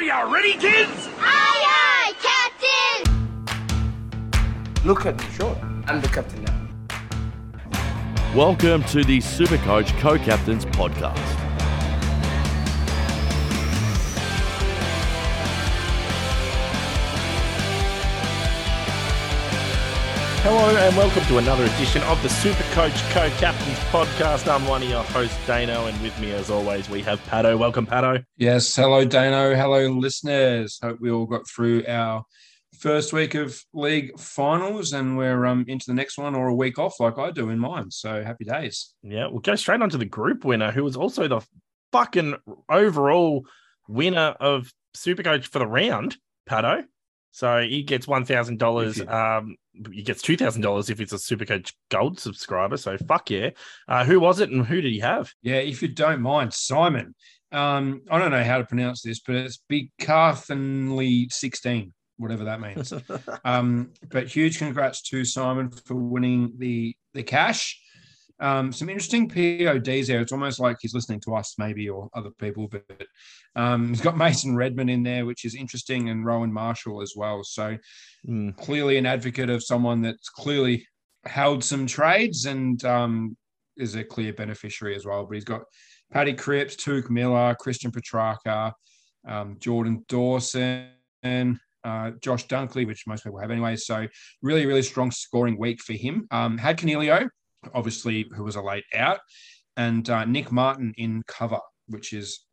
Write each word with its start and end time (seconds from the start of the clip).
Are 0.00 0.02
you 0.02 0.34
ready, 0.34 0.54
kids? 0.54 1.10
Aye, 1.18 2.14
aye, 2.16 3.04
Captain! 3.04 3.44
Look 4.82 5.04
at 5.04 5.18
me, 5.20 5.24
sure. 5.34 5.54
I'm 5.86 6.00
the 6.00 6.08
captain 6.08 6.42
now. 6.42 6.58
Welcome 8.34 8.82
to 8.84 9.04
the 9.04 9.18
Supercoach 9.18 9.90
Co-Captains 10.00 10.64
Podcast. 10.64 11.39
Hello 20.52 20.76
and 20.76 20.96
welcome 20.96 21.22
to 21.26 21.38
another 21.38 21.62
edition 21.62 22.02
of 22.02 22.20
the 22.24 22.28
Supercoach 22.28 23.08
Co-Captains 23.12 23.78
Podcast. 23.92 24.52
I'm 24.52 24.66
one 24.66 24.82
of 24.82 24.88
your 24.88 25.04
hosts, 25.04 25.38
Dano, 25.46 25.86
and 25.86 26.02
with 26.02 26.18
me, 26.18 26.32
as 26.32 26.50
always, 26.50 26.90
we 26.90 27.02
have 27.02 27.24
Patto. 27.26 27.56
Welcome, 27.56 27.86
Patto. 27.86 28.24
Yes, 28.36 28.74
hello 28.74 29.04
Dano, 29.04 29.54
hello 29.54 29.86
listeners. 29.92 30.80
Hope 30.82 30.98
we 31.00 31.08
all 31.08 31.26
got 31.26 31.48
through 31.48 31.84
our 31.86 32.24
first 32.80 33.12
week 33.12 33.36
of 33.36 33.64
league 33.72 34.18
finals 34.18 34.92
and 34.92 35.16
we're 35.16 35.46
um, 35.46 35.64
into 35.68 35.86
the 35.86 35.94
next 35.94 36.18
one 36.18 36.34
or 36.34 36.48
a 36.48 36.54
week 36.54 36.80
off 36.80 36.98
like 36.98 37.16
I 37.16 37.30
do 37.30 37.50
in 37.50 37.60
mine. 37.60 37.92
So 37.92 38.24
happy 38.24 38.44
days. 38.44 38.92
Yeah, 39.04 39.28
we'll 39.28 39.38
go 39.38 39.54
straight 39.54 39.82
on 39.82 39.90
to 39.90 39.98
the 39.98 40.04
group 40.04 40.44
winner, 40.44 40.72
who 40.72 40.82
was 40.82 40.96
also 40.96 41.28
the 41.28 41.42
fucking 41.92 42.34
overall 42.68 43.46
winner 43.86 44.34
of 44.40 44.72
Supercoach 44.96 45.44
for 45.44 45.60
the 45.60 45.66
round, 45.68 46.16
Patto. 46.44 46.82
So 47.32 47.60
he 47.62 47.82
gets 47.82 48.08
one 48.08 48.24
thousand 48.24 48.58
dollars. 48.58 49.00
Um, 49.00 49.56
he 49.92 50.02
gets 50.02 50.22
two 50.22 50.36
thousand 50.36 50.62
dollars 50.62 50.90
if 50.90 51.00
it's 51.00 51.12
a 51.12 51.16
Supercoach 51.16 51.72
Gold 51.90 52.18
subscriber. 52.18 52.76
So 52.76 52.96
fuck 52.98 53.30
yeah. 53.30 53.50
Uh, 53.88 54.04
who 54.04 54.20
was 54.20 54.40
it 54.40 54.50
and 54.50 54.66
who 54.66 54.80
did 54.80 54.92
he 54.92 54.98
have? 55.00 55.32
Yeah, 55.42 55.56
if 55.56 55.82
you 55.82 55.88
don't 55.88 56.22
mind, 56.22 56.52
Simon. 56.52 57.14
Um, 57.52 58.02
I 58.10 58.18
don't 58.18 58.30
know 58.30 58.44
how 58.44 58.58
to 58.58 58.64
pronounce 58.64 59.02
this, 59.02 59.20
but 59.20 59.34
it's 59.34 59.60
Big 59.68 59.90
Carthenley 60.00 61.26
16, 61.30 61.92
whatever 62.16 62.44
that 62.44 62.60
means. 62.60 62.92
um, 63.44 63.92
but 64.08 64.28
huge 64.28 64.58
congrats 64.58 65.02
to 65.02 65.24
Simon 65.24 65.70
for 65.70 65.94
winning 65.94 66.52
the 66.58 66.94
the 67.14 67.22
cash. 67.22 67.80
Um, 68.40 68.72
some 68.72 68.88
interesting 68.88 69.28
PODs 69.28 70.06
there. 70.08 70.20
It's 70.20 70.32
almost 70.32 70.60
like 70.60 70.78
he's 70.80 70.94
listening 70.94 71.20
to 71.20 71.34
us, 71.34 71.54
maybe, 71.58 71.88
or 71.88 72.08
other 72.14 72.30
people. 72.30 72.68
But 72.68 72.84
um, 73.54 73.88
he's 73.88 74.00
got 74.00 74.16
Mason 74.24 74.56
Redman 74.56 74.88
in 74.88 75.02
there, 75.02 75.26
which 75.26 75.44
is 75.44 75.54
interesting, 75.54 76.08
and 76.08 76.24
Rowan 76.24 76.52
Marshall 76.52 77.02
as 77.02 77.14
well. 77.16 77.44
So 77.44 77.76
Mm. 78.28 78.54
clearly 78.58 78.98
an 78.98 79.06
advocate 79.06 79.48
of 79.48 79.64
someone 79.64 80.02
that's 80.02 80.28
clearly 80.28 80.86
held 81.24 81.64
some 81.64 81.86
trades 81.86 82.44
and 82.44 82.84
um, 82.84 83.34
is 83.78 83.94
a 83.94 84.04
clear 84.04 84.34
beneficiary 84.34 84.94
as 84.94 85.06
well. 85.06 85.24
But 85.24 85.36
he's 85.36 85.44
got 85.44 85.62
Paddy 86.12 86.34
Cripps, 86.34 86.76
Touk 86.76 87.08
Miller, 87.08 87.56
Christian 87.58 87.90
Petrarca, 87.90 88.74
um, 89.26 89.56
Jordan 89.58 90.04
Dawson, 90.08 90.90
uh, 91.22 92.10
Josh 92.20 92.46
Dunkley, 92.46 92.86
which 92.86 93.06
most 93.06 93.24
people 93.24 93.38
have 93.38 93.50
anyway. 93.50 93.76
So 93.76 94.06
really, 94.42 94.66
really 94.66 94.82
strong 94.82 95.10
scoring 95.10 95.58
week 95.58 95.80
for 95.80 95.94
him. 95.94 96.26
Um, 96.30 96.58
had 96.58 96.78
Canelio, 96.78 97.26
obviously, 97.74 98.26
who 98.34 98.44
was 98.44 98.56
a 98.56 98.62
late 98.62 98.84
out, 98.94 99.20
and 99.76 100.08
uh, 100.10 100.24
Nick 100.24 100.50
Martin 100.52 100.92
in 100.96 101.22
cover, 101.26 101.58
which 101.88 102.12
is 102.12 102.44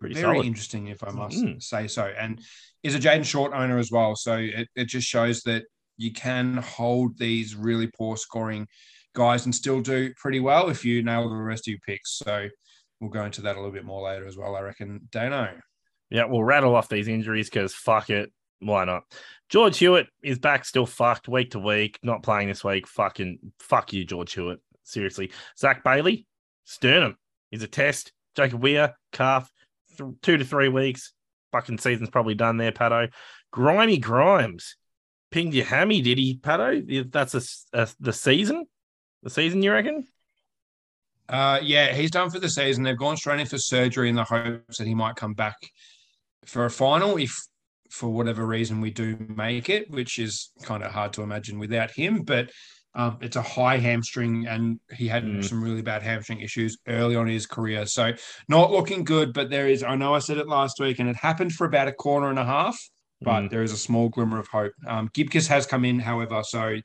Pretty 0.00 0.14
very 0.14 0.36
solid. 0.36 0.46
interesting, 0.46 0.88
if 0.88 1.02
I 1.04 1.10
must 1.10 1.36
Mm. 1.44 1.62
say 1.62 1.86
so. 1.88 2.04
And 2.18 2.40
is 2.82 2.94
a 2.94 2.98
Jayden 2.98 3.24
Short 3.24 3.52
owner 3.52 3.78
as 3.78 3.90
well. 3.90 4.16
So 4.16 4.36
it, 4.36 4.68
it 4.74 4.86
just 4.86 5.06
shows 5.06 5.42
that 5.42 5.64
you 5.98 6.12
can 6.12 6.56
hold 6.56 7.18
these 7.18 7.54
really 7.54 7.90
poor 7.98 8.16
scoring 8.16 8.66
guys 9.14 9.44
and 9.44 9.54
still 9.54 9.80
do 9.82 10.12
pretty 10.16 10.40
well 10.40 10.70
if 10.70 10.84
you 10.84 11.02
nail 11.02 11.28
the 11.28 11.34
rest 11.36 11.68
of 11.68 11.72
your 11.72 11.80
picks. 11.86 12.16
So 12.18 12.48
we'll 13.00 13.10
go 13.10 13.24
into 13.24 13.42
that 13.42 13.56
a 13.56 13.58
little 13.58 13.72
bit 13.72 13.84
more 13.84 14.02
later 14.02 14.26
as 14.26 14.36
well, 14.36 14.56
I 14.56 14.60
reckon. 14.60 15.08
Dano. 15.10 15.58
Yeah, 16.08 16.24
we'll 16.24 16.42
rattle 16.44 16.74
off 16.74 16.88
these 16.88 17.08
injuries 17.08 17.50
because 17.50 17.74
fuck 17.74 18.08
it. 18.08 18.32
Why 18.60 18.84
not? 18.84 19.04
George 19.48 19.78
Hewitt 19.78 20.06
is 20.22 20.38
back 20.38 20.64
still 20.64 20.86
fucked 20.86 21.28
week 21.28 21.52
to 21.52 21.58
week, 21.58 21.98
not 22.02 22.22
playing 22.22 22.48
this 22.48 22.62
week. 22.62 22.86
Fucking 22.86 23.38
fuck 23.58 23.92
you, 23.92 24.04
George 24.04 24.32
Hewitt. 24.34 24.60
Seriously. 24.84 25.32
Zach 25.58 25.82
Bailey, 25.82 26.26
sternum 26.64 27.16
is 27.50 27.62
a 27.62 27.68
test. 27.68 28.12
Jacob 28.36 28.62
Wehr, 28.62 28.92
calf, 29.12 29.50
th- 29.96 30.10
two 30.22 30.36
to 30.36 30.44
three 30.44 30.68
weeks. 30.68 31.12
Fucking 31.52 31.78
season's 31.78 32.10
probably 32.10 32.34
done 32.34 32.58
there, 32.58 32.70
Patto. 32.72 33.08
Grimy 33.50 33.98
Grimes 33.98 34.76
pinged 35.30 35.54
your 35.54 35.64
hammy, 35.64 36.00
did 36.00 36.18
he, 36.18 36.36
Patto? 36.36 36.80
That's 37.10 37.34
a, 37.34 37.42
a- 37.72 37.88
the 37.98 38.12
season? 38.12 38.66
The 39.22 39.30
season, 39.30 39.62
you 39.62 39.72
reckon? 39.72 40.06
Uh, 41.28 41.60
yeah, 41.62 41.92
he's 41.92 42.10
done 42.10 42.30
for 42.30 42.40
the 42.40 42.48
season. 42.48 42.82
They've 42.82 42.96
gone 42.96 43.16
straight 43.16 43.40
in 43.40 43.46
for 43.46 43.58
surgery 43.58 44.08
in 44.08 44.16
the 44.16 44.24
hopes 44.24 44.78
that 44.78 44.86
he 44.86 44.94
might 44.94 45.16
come 45.16 45.34
back 45.34 45.56
for 46.44 46.64
a 46.64 46.70
final 46.70 47.16
if 47.16 47.36
for 47.90 48.08
whatever 48.08 48.46
reason 48.46 48.80
we 48.80 48.90
do 48.90 49.16
make 49.28 49.68
it, 49.68 49.90
which 49.90 50.18
is 50.18 50.52
kind 50.62 50.82
of 50.82 50.92
hard 50.92 51.12
to 51.14 51.22
imagine 51.22 51.58
without 51.58 51.90
him. 51.90 52.22
But 52.22 52.50
um, 52.94 53.18
it's 53.20 53.36
a 53.36 53.42
high 53.42 53.76
hamstring, 53.78 54.46
and 54.48 54.80
he 54.92 55.06
had 55.06 55.24
Mm. 55.24 55.44
some 55.44 55.62
really 55.62 55.82
bad 55.82 56.02
hamstring 56.02 56.40
issues 56.40 56.76
early 56.88 57.14
on 57.14 57.28
in 57.28 57.34
his 57.34 57.46
career. 57.46 57.86
So 57.86 58.12
not 58.48 58.72
looking 58.72 59.04
good. 59.04 59.32
But 59.32 59.48
there 59.50 59.68
is, 59.68 59.82
I 59.84 59.94
know 59.94 60.14
I 60.14 60.18
said 60.18 60.38
it 60.38 60.48
last 60.48 60.80
week, 60.80 60.98
and 60.98 61.08
it 61.08 61.16
happened 61.16 61.52
for 61.52 61.66
about 61.66 61.88
a 61.88 61.92
quarter 61.92 62.28
and 62.28 62.38
a 62.38 62.44
half. 62.44 62.76
But 63.22 63.42
Mm. 63.42 63.50
there 63.50 63.62
is 63.62 63.72
a 63.72 63.76
small 63.76 64.08
glimmer 64.08 64.38
of 64.38 64.48
hope. 64.48 64.72
Um, 64.86 65.10
Gibcus 65.12 65.46
has 65.46 65.66
come 65.66 65.84
in, 65.84 65.98
however, 66.00 66.42
so 66.42 66.76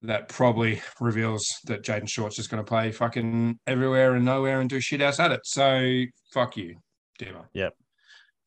that 0.00 0.28
probably 0.28 0.80
reveals 1.00 1.46
that 1.66 1.82
Jayden 1.82 2.08
Short's 2.08 2.36
just 2.36 2.50
going 2.50 2.64
to 2.64 2.68
play 2.68 2.90
fucking 2.92 3.58
everywhere 3.66 4.14
and 4.14 4.24
nowhere 4.24 4.60
and 4.60 4.70
do 4.70 4.80
shit 4.80 5.02
else 5.02 5.20
at 5.20 5.32
it. 5.32 5.40
So 5.44 6.04
fuck 6.32 6.56
you, 6.56 6.76
Demo. 7.18 7.44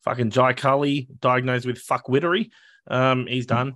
Fucking 0.06 0.30
Jai 0.30 0.54
Culley 0.54 1.08
diagnosed 1.20 1.66
with 1.66 1.84
fuckwittery. 1.84 2.50
Um, 2.86 3.26
he's 3.26 3.44
done. 3.44 3.74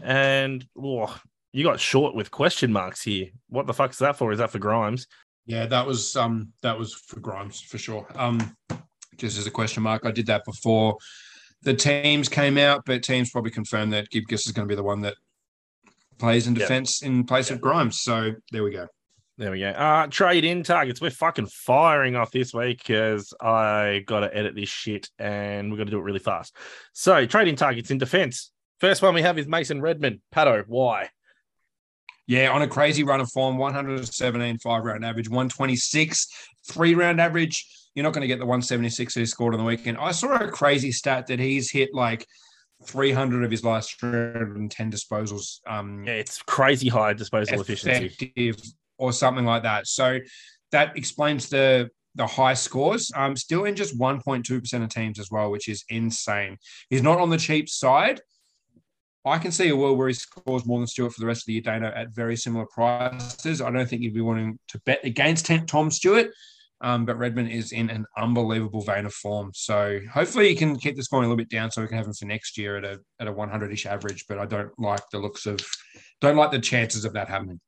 And 0.00 0.64
oh, 0.80 1.14
you 1.52 1.64
got 1.64 1.80
short 1.80 2.14
with 2.14 2.30
question 2.30 2.72
marks 2.72 3.02
here. 3.02 3.26
What 3.48 3.66
the 3.66 3.74
fuck 3.74 3.90
is 3.90 3.98
that 3.98 4.16
for? 4.16 4.32
Is 4.32 4.38
that 4.38 4.50
for 4.50 4.58
Grimes? 4.58 5.06
Yeah, 5.44 5.66
that 5.66 5.86
was 5.86 6.16
um 6.16 6.52
that 6.62 6.78
was 6.78 6.94
for 6.94 7.18
Grimes 7.20 7.60
for 7.60 7.78
sure. 7.78 8.06
Um, 8.14 8.56
just 9.16 9.38
as 9.38 9.46
a 9.46 9.50
question 9.50 9.82
mark, 9.82 10.06
I 10.06 10.12
did 10.12 10.26
that 10.26 10.44
before 10.44 10.96
the 11.62 11.74
teams 11.74 12.28
came 12.28 12.58
out, 12.58 12.84
but 12.86 13.02
teams 13.02 13.30
probably 13.30 13.50
confirmed 13.50 13.92
that 13.92 14.08
Gibcus 14.10 14.46
is 14.46 14.52
going 14.52 14.66
to 14.66 14.72
be 14.72 14.76
the 14.76 14.82
one 14.82 15.00
that 15.02 15.16
plays 16.18 16.46
in 16.46 16.54
defense 16.54 17.02
in 17.02 17.24
place 17.24 17.50
of 17.50 17.60
Grimes. 17.60 18.00
So 18.00 18.32
there 18.52 18.62
we 18.62 18.70
go. 18.70 18.86
There 19.38 19.50
we 19.50 19.60
go. 19.60 19.70
Uh, 19.70 20.06
trade 20.08 20.44
in 20.44 20.62
targets. 20.62 21.00
We're 21.00 21.10
fucking 21.10 21.46
firing 21.46 22.16
off 22.16 22.30
this 22.30 22.52
week 22.52 22.78
because 22.78 23.32
I 23.40 24.04
got 24.06 24.20
to 24.20 24.36
edit 24.36 24.54
this 24.54 24.68
shit 24.68 25.08
and 25.18 25.70
we're 25.70 25.78
going 25.78 25.86
to 25.86 25.92
do 25.92 25.98
it 25.98 26.02
really 26.02 26.18
fast. 26.18 26.54
So, 26.92 27.24
trade 27.26 27.48
in 27.48 27.56
targets 27.56 27.90
in 27.90 27.98
defense. 27.98 28.50
First 28.78 29.00
one 29.00 29.14
we 29.14 29.22
have 29.22 29.38
is 29.38 29.46
Mason 29.46 29.80
Redman. 29.80 30.20
Patto, 30.30 30.64
why? 30.66 31.08
Yeah, 32.26 32.50
on 32.50 32.62
a 32.62 32.68
crazy 32.68 33.04
run 33.04 33.20
of 33.20 33.30
form, 33.30 33.58
117 33.58 34.58
five 34.58 34.84
round 34.84 35.04
average, 35.04 35.28
126 35.28 36.26
three 36.68 36.94
round 36.94 37.20
average. 37.20 37.66
You're 37.94 38.04
not 38.04 38.12
going 38.12 38.22
to 38.22 38.28
get 38.28 38.38
the 38.38 38.46
176 38.46 39.14
he 39.14 39.26
scored 39.26 39.54
on 39.54 39.60
the 39.60 39.66
weekend. 39.66 39.98
I 39.98 40.12
saw 40.12 40.34
a 40.36 40.48
crazy 40.48 40.92
stat 40.92 41.26
that 41.26 41.38
he's 41.38 41.70
hit 41.70 41.90
like 41.92 42.26
300 42.86 43.44
of 43.44 43.50
his 43.50 43.64
last 43.64 44.00
310 44.00 44.90
disposals. 44.90 45.60
Um, 45.66 46.04
Yeah, 46.04 46.14
it's 46.14 46.40
crazy 46.42 46.88
high 46.88 47.12
disposal 47.12 47.60
efficiency. 47.60 48.72
Or 48.98 49.12
something 49.12 49.44
like 49.44 49.64
that. 49.64 49.86
So 49.86 50.18
that 50.70 50.96
explains 50.96 51.48
the 51.48 51.90
the 52.14 52.26
high 52.26 52.54
scores. 52.54 53.10
Um, 53.14 53.36
still 53.36 53.64
in 53.64 53.74
just 53.74 53.98
1.2% 53.98 54.82
of 54.82 54.88
teams 54.90 55.18
as 55.18 55.30
well, 55.30 55.50
which 55.50 55.68
is 55.68 55.84
insane. 55.88 56.58
He's 56.90 57.02
not 57.02 57.18
on 57.18 57.30
the 57.30 57.38
cheap 57.38 57.68
side. 57.68 58.20
I 59.24 59.38
can 59.38 59.52
see 59.52 59.68
a 59.68 59.76
world 59.76 59.98
where 59.98 60.08
he 60.08 60.14
scores 60.14 60.66
more 60.66 60.80
than 60.80 60.88
Stewart 60.88 61.12
for 61.12 61.20
the 61.20 61.26
rest 61.26 61.42
of 61.42 61.46
the 61.46 61.52
year, 61.54 61.62
Dana, 61.62 61.92
at 61.94 62.10
very 62.10 62.36
similar 62.36 62.66
prices. 62.66 63.60
I 63.60 63.70
don't 63.70 63.88
think 63.88 64.02
you'd 64.02 64.14
be 64.14 64.20
wanting 64.20 64.58
to 64.68 64.80
bet 64.84 65.04
against 65.04 65.50
Tom 65.68 65.90
Stewart. 65.90 66.30
Um, 66.80 67.04
but 67.06 67.16
Redman 67.16 67.46
is 67.46 67.70
in 67.70 67.88
an 67.90 68.04
unbelievable 68.18 68.80
vein 68.80 69.06
of 69.06 69.14
form. 69.14 69.52
So 69.54 70.00
hopefully 70.12 70.48
you 70.48 70.56
can 70.56 70.76
keep 70.76 70.96
the 70.96 71.04
scoring 71.04 71.26
a 71.26 71.28
little 71.28 71.36
bit 71.36 71.48
down 71.48 71.70
so 71.70 71.80
we 71.80 71.86
can 71.86 71.96
have 71.96 72.08
him 72.08 72.12
for 72.12 72.24
next 72.24 72.58
year 72.58 72.76
at 72.76 72.84
a 72.84 72.98
at 73.20 73.28
a 73.28 73.32
100-ish 73.32 73.86
average. 73.86 74.24
But 74.28 74.40
I 74.40 74.46
don't 74.46 74.76
like 74.80 75.02
the 75.12 75.20
looks 75.20 75.46
of 75.46 75.60
don't 76.20 76.36
like 76.36 76.50
the 76.50 76.58
chances 76.58 77.04
of 77.04 77.12
that 77.12 77.28
happening. 77.28 77.60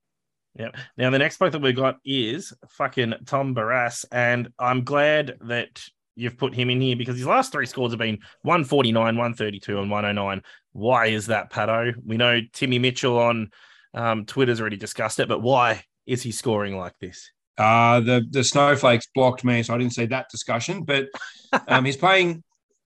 Yep. 0.59 0.77
Now 0.97 1.11
the 1.11 1.19
next 1.19 1.39
bloke 1.39 1.53
that 1.53 1.63
we 1.63 1.73
got 1.73 1.97
is 2.05 2.53
fucking 2.69 3.15
Tom 3.27 3.55
Barrass, 3.55 4.05
and 4.13 4.49
I'm 4.59 4.85
glad 4.85 5.37
that 5.43 5.83
you've 6.17 6.39
put 6.39 6.55
him 6.55 6.71
in 6.71 6.81
here 6.81 6.97
because 6.97 7.17
his 7.17 7.27
last 7.27 7.51
three 7.51 7.67
scores 7.67 7.93
have 7.93 7.99
been 7.99 8.19
149, 8.43 9.17
132, 9.17 9.81
and 9.81 9.91
109. 9.91 10.43
Why 10.73 11.07
is 11.07 11.27
that, 11.27 11.51
Patto? 11.51 11.93
We 12.05 12.17
know 12.17 12.41
Timmy 12.53 12.79
Mitchell 12.79 13.19
on 13.19 13.51
um, 13.95 14.25
Twitter's 14.27 14.61
already 14.61 14.77
discussed 14.77 15.21
it, 15.21 15.29
but 15.29 15.41
why 15.41 15.83
is 16.07 16.23
he 16.23 16.31
scoring 16.31 16.77
like 16.77 16.99
this? 17.01 17.31
Uh, 17.57 18.01
the 18.01 18.27
the 18.31 18.43
snowflakes 18.43 19.07
blocked 19.15 19.45
me, 19.45 19.63
so 19.63 19.75
I 19.75 19.79
didn't 19.79 19.93
see 19.95 20.07
that 20.07 20.29
discussion. 20.31 20.83
But 20.83 21.07
um, 21.69 21.85
he's 21.85 21.97
playing 21.97 22.43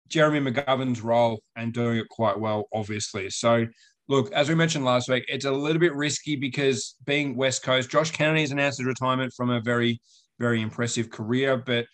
Jeremy 0.09 0.51
McGovern's 0.51 1.01
role 1.01 1.43
and 1.57 1.73
doing 1.73 1.99
it 1.99 2.09
quite 2.09 2.39
well, 2.39 2.69
obviously. 2.73 3.31
So, 3.31 3.67
look, 4.09 4.33
as 4.33 4.49
we 4.49 4.55
mentioned 4.55 4.85
last 4.85 5.09
week, 5.09 5.25
it's 5.29 5.45
a 5.45 5.53
little 5.53 5.81
bit 5.81 5.95
risky 5.95 6.37
because 6.37 6.97
being 7.07 7.37
West 7.37 7.63
Coast, 7.63 7.91
Josh 7.91 8.11
Kennedy 8.11 8.41
has 8.41 8.51
announced 8.51 8.79
his 8.79 8.87
retirement 8.87 9.33
from 9.35 9.51
a 9.51 9.61
very, 9.61 10.01
very 10.39 10.63
impressive 10.63 11.11
career, 11.11 11.57
but 11.57 11.87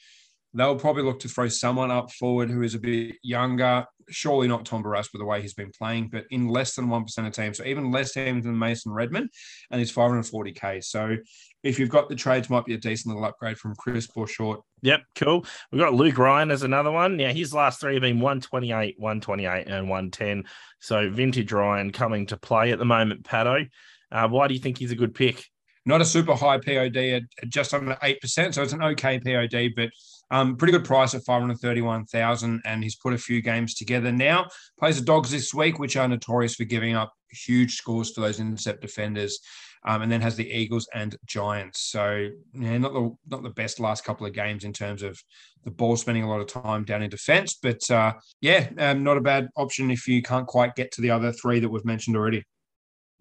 they'll 0.55 0.79
probably 0.79 1.03
look 1.03 1.21
to 1.21 1.29
throw 1.29 1.49
someone 1.49 1.91
up 1.91 2.11
forward 2.13 2.49
who 2.49 2.63
is 2.63 2.75
a 2.75 2.79
bit 2.79 3.17
younger, 3.23 3.85
surely 4.09 4.47
not 4.49 4.65
Tom 4.65 4.83
Barrass 4.83 5.13
with 5.13 5.21
the 5.21 5.27
way 5.27 5.43
he's 5.43 5.55
been 5.55 5.73
playing, 5.77 6.09
but 6.09 6.25
in 6.31 6.49
less 6.49 6.75
than 6.75 6.87
1% 6.87 7.27
of 7.27 7.33
teams. 7.33 7.59
So 7.59 7.65
even 7.65 7.91
less 7.91 8.13
teams 8.13 8.45
than 8.45 8.59
Mason 8.59 8.93
Redman, 8.93 9.29
and 9.71 9.81
he's 9.81 9.93
540K. 9.93 10.83
So 10.85 11.17
if 11.63 11.79
you've 11.79 11.91
got 11.91 12.09
the 12.09 12.15
trades, 12.15 12.51
might 12.51 12.65
be 12.65 12.75
a 12.75 12.79
decent 12.79 13.15
little 13.15 13.29
upgrade 13.29 13.59
from 13.59 13.75
Chris 13.77 14.09
or 14.15 14.27
short. 14.27 14.61
Yep, 14.83 15.03
cool. 15.17 15.47
We've 15.73 15.81
got 15.81 15.95
Luke 15.95 16.19
Ryan 16.19 16.51
as 16.51 16.63
another 16.63 16.91
one. 16.91 17.17
Now, 17.17 17.33
his 17.33 17.55
last 17.55 17.81
three 17.81 17.95
have 17.95 18.03
been 18.03 18.21
128, 18.21 18.97
128, 18.99 19.67
and 19.67 19.89
110. 19.89 20.45
So 20.81 21.11
vintage 21.11 21.53
Ryan 21.53 21.91
coming 21.91 22.27
to 22.27 22.37
play 22.37 22.73
at 22.73 22.79
the 22.79 22.85
moment, 22.85 23.25
Patto. 23.25 23.65
Uh, 24.13 24.29
why 24.29 24.47
do 24.47 24.55
you 24.55 24.61
think 24.61 24.79
he's 24.79 24.93
a 24.93 24.97
good 24.97 25.15
pick? 25.15 25.45
Not 25.87 26.01
a 26.01 26.05
super 26.05 26.35
high 26.35 26.59
POD 26.59 26.97
at 26.97 27.23
at 27.43 27.49
just 27.49 27.75
under 27.75 27.97
8%. 28.03 28.55
So 28.55 28.63
it's 28.63 28.73
an 28.73 28.83
okay 28.83 29.21
POD, 29.21 29.73
but 29.77 29.91
um, 30.31 30.57
pretty 30.57 30.73
good 30.73 30.85
price 30.85 31.15
at 31.15 31.25
531,000. 31.25 32.63
And 32.65 32.83
he's 32.83 32.97
put 32.97 33.13
a 33.13 33.19
few 33.19 33.43
games 33.43 33.75
together 33.75 34.11
now. 34.11 34.47
Plays 34.79 34.99
the 34.99 35.05
Dogs 35.05 35.31
this 35.31 35.53
week, 35.53 35.79
which 35.79 35.97
are 35.97 36.09
notorious 36.09 36.55
for 36.55 36.65
giving 36.65 36.95
up 36.95 37.13
huge 37.31 37.77
scores 37.77 38.13
for 38.13 38.23
those 38.23 38.41
intercept 38.41 38.81
defenders. 38.81 39.39
Um, 39.87 40.01
and 40.01 40.11
then 40.11 40.23
has 40.23 40.35
the 40.35 40.51
Eagles 40.51 40.89
and 40.95 41.15
Giants. 41.27 41.91
So 41.91 42.31
yeah, 42.55 42.79
not 42.79 42.95
the 42.95 43.15
not 43.29 43.43
the 43.43 43.51
best 43.51 43.79
last 43.79 44.03
couple 44.03 44.27
of 44.27 44.33
games 44.33 44.65
in 44.65 44.73
terms 44.73 45.03
of 45.03 45.23
the 45.65 45.71
ball 45.71 45.99
spending 45.99 46.25
a 46.25 46.29
lot 46.31 46.41
of 46.41 46.47
time 46.47 46.85
down 46.85 47.03
in 47.03 47.11
defence, 47.11 47.59
but 47.63 47.91
uh, 47.91 48.15
yeah, 48.41 48.71
um, 48.79 49.05
not 49.05 49.19
a 49.19 49.21
bad 49.21 49.49
option 49.57 49.91
if 49.91 50.09
you 50.09 50.23
can't 50.23 50.47
quite 50.47 50.75
get 50.75 50.91
to 50.93 51.03
the 51.03 51.11
other 51.11 51.33
three 51.33 51.61
that 51.61 51.69
we've 51.69 51.85
mentioned 51.85 52.17
already. 52.17 52.43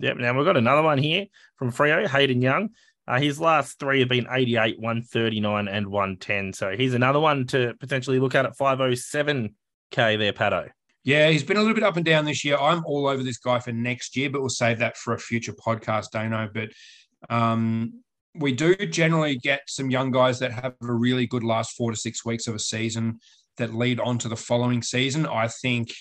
Yep. 0.03 0.17
Now 0.17 0.35
we've 0.35 0.45
got 0.45 0.57
another 0.57 0.81
one 0.81 0.97
here 0.97 1.27
from 1.55 1.71
Freo, 1.71 2.05
Hayden 2.05 2.41
Young. 2.41 2.71
Uh, 3.07 3.19
his 3.19 3.39
last 3.39 3.79
three 3.79 4.01
have 4.01 4.09
been 4.09 4.27
88, 4.29 4.77
139, 4.77 5.67
and 5.69 5.87
110. 5.87 6.51
So 6.51 6.75
he's 6.75 6.93
another 6.93 7.21
one 7.21 7.47
to 7.47 7.73
potentially 7.79 8.19
look 8.19 8.35
at 8.35 8.45
at 8.45 8.57
507k 8.57 9.53
there, 9.95 10.33
Patto. 10.33 10.67
Yeah, 11.05 11.29
he's 11.29 11.43
been 11.43 11.55
a 11.55 11.61
little 11.61 11.73
bit 11.73 11.85
up 11.85 11.95
and 11.95 12.05
down 12.05 12.25
this 12.25 12.43
year. 12.43 12.57
I'm 12.57 12.83
all 12.85 13.07
over 13.07 13.23
this 13.23 13.37
guy 13.37 13.59
for 13.59 13.71
next 13.71 14.17
year, 14.17 14.29
but 14.29 14.41
we'll 14.41 14.49
save 14.49 14.79
that 14.79 14.97
for 14.97 15.13
a 15.13 15.19
future 15.19 15.53
podcast, 15.53 16.11
Dano. 16.11 16.49
But 16.53 16.69
um, 17.29 18.03
we 18.35 18.51
do 18.51 18.75
generally 18.75 19.37
get 19.37 19.61
some 19.67 19.89
young 19.89 20.11
guys 20.11 20.39
that 20.39 20.51
have 20.51 20.73
a 20.81 20.93
really 20.93 21.27
good 21.27 21.45
last 21.45 21.77
four 21.77 21.91
to 21.91 21.97
six 21.97 22.25
weeks 22.25 22.47
of 22.47 22.55
a 22.55 22.59
season 22.59 23.19
that 23.55 23.73
lead 23.73 24.01
on 24.01 24.17
to 24.17 24.27
the 24.27 24.35
following 24.35 24.81
season. 24.81 25.25
I 25.25 25.47
think 25.47 25.93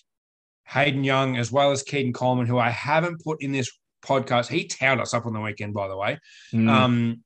Hayden 0.67 1.05
Young, 1.05 1.37
as 1.37 1.53
well 1.53 1.71
as 1.71 1.85
Keaton 1.85 2.13
Coleman, 2.13 2.47
who 2.47 2.59
I 2.59 2.71
haven't 2.71 3.23
put 3.23 3.43
in 3.43 3.53
this 3.53 3.71
podcast, 4.03 4.49
he 4.49 4.67
towed 4.67 5.01
us 5.01 5.15
up 5.15 5.27
on 5.27 5.33
the 5.33 5.41
weekend, 5.41 5.75
by 5.75 5.89
the 5.89 5.97
way. 5.97 6.19
Mm. 6.53 6.69
Um, 6.69 7.25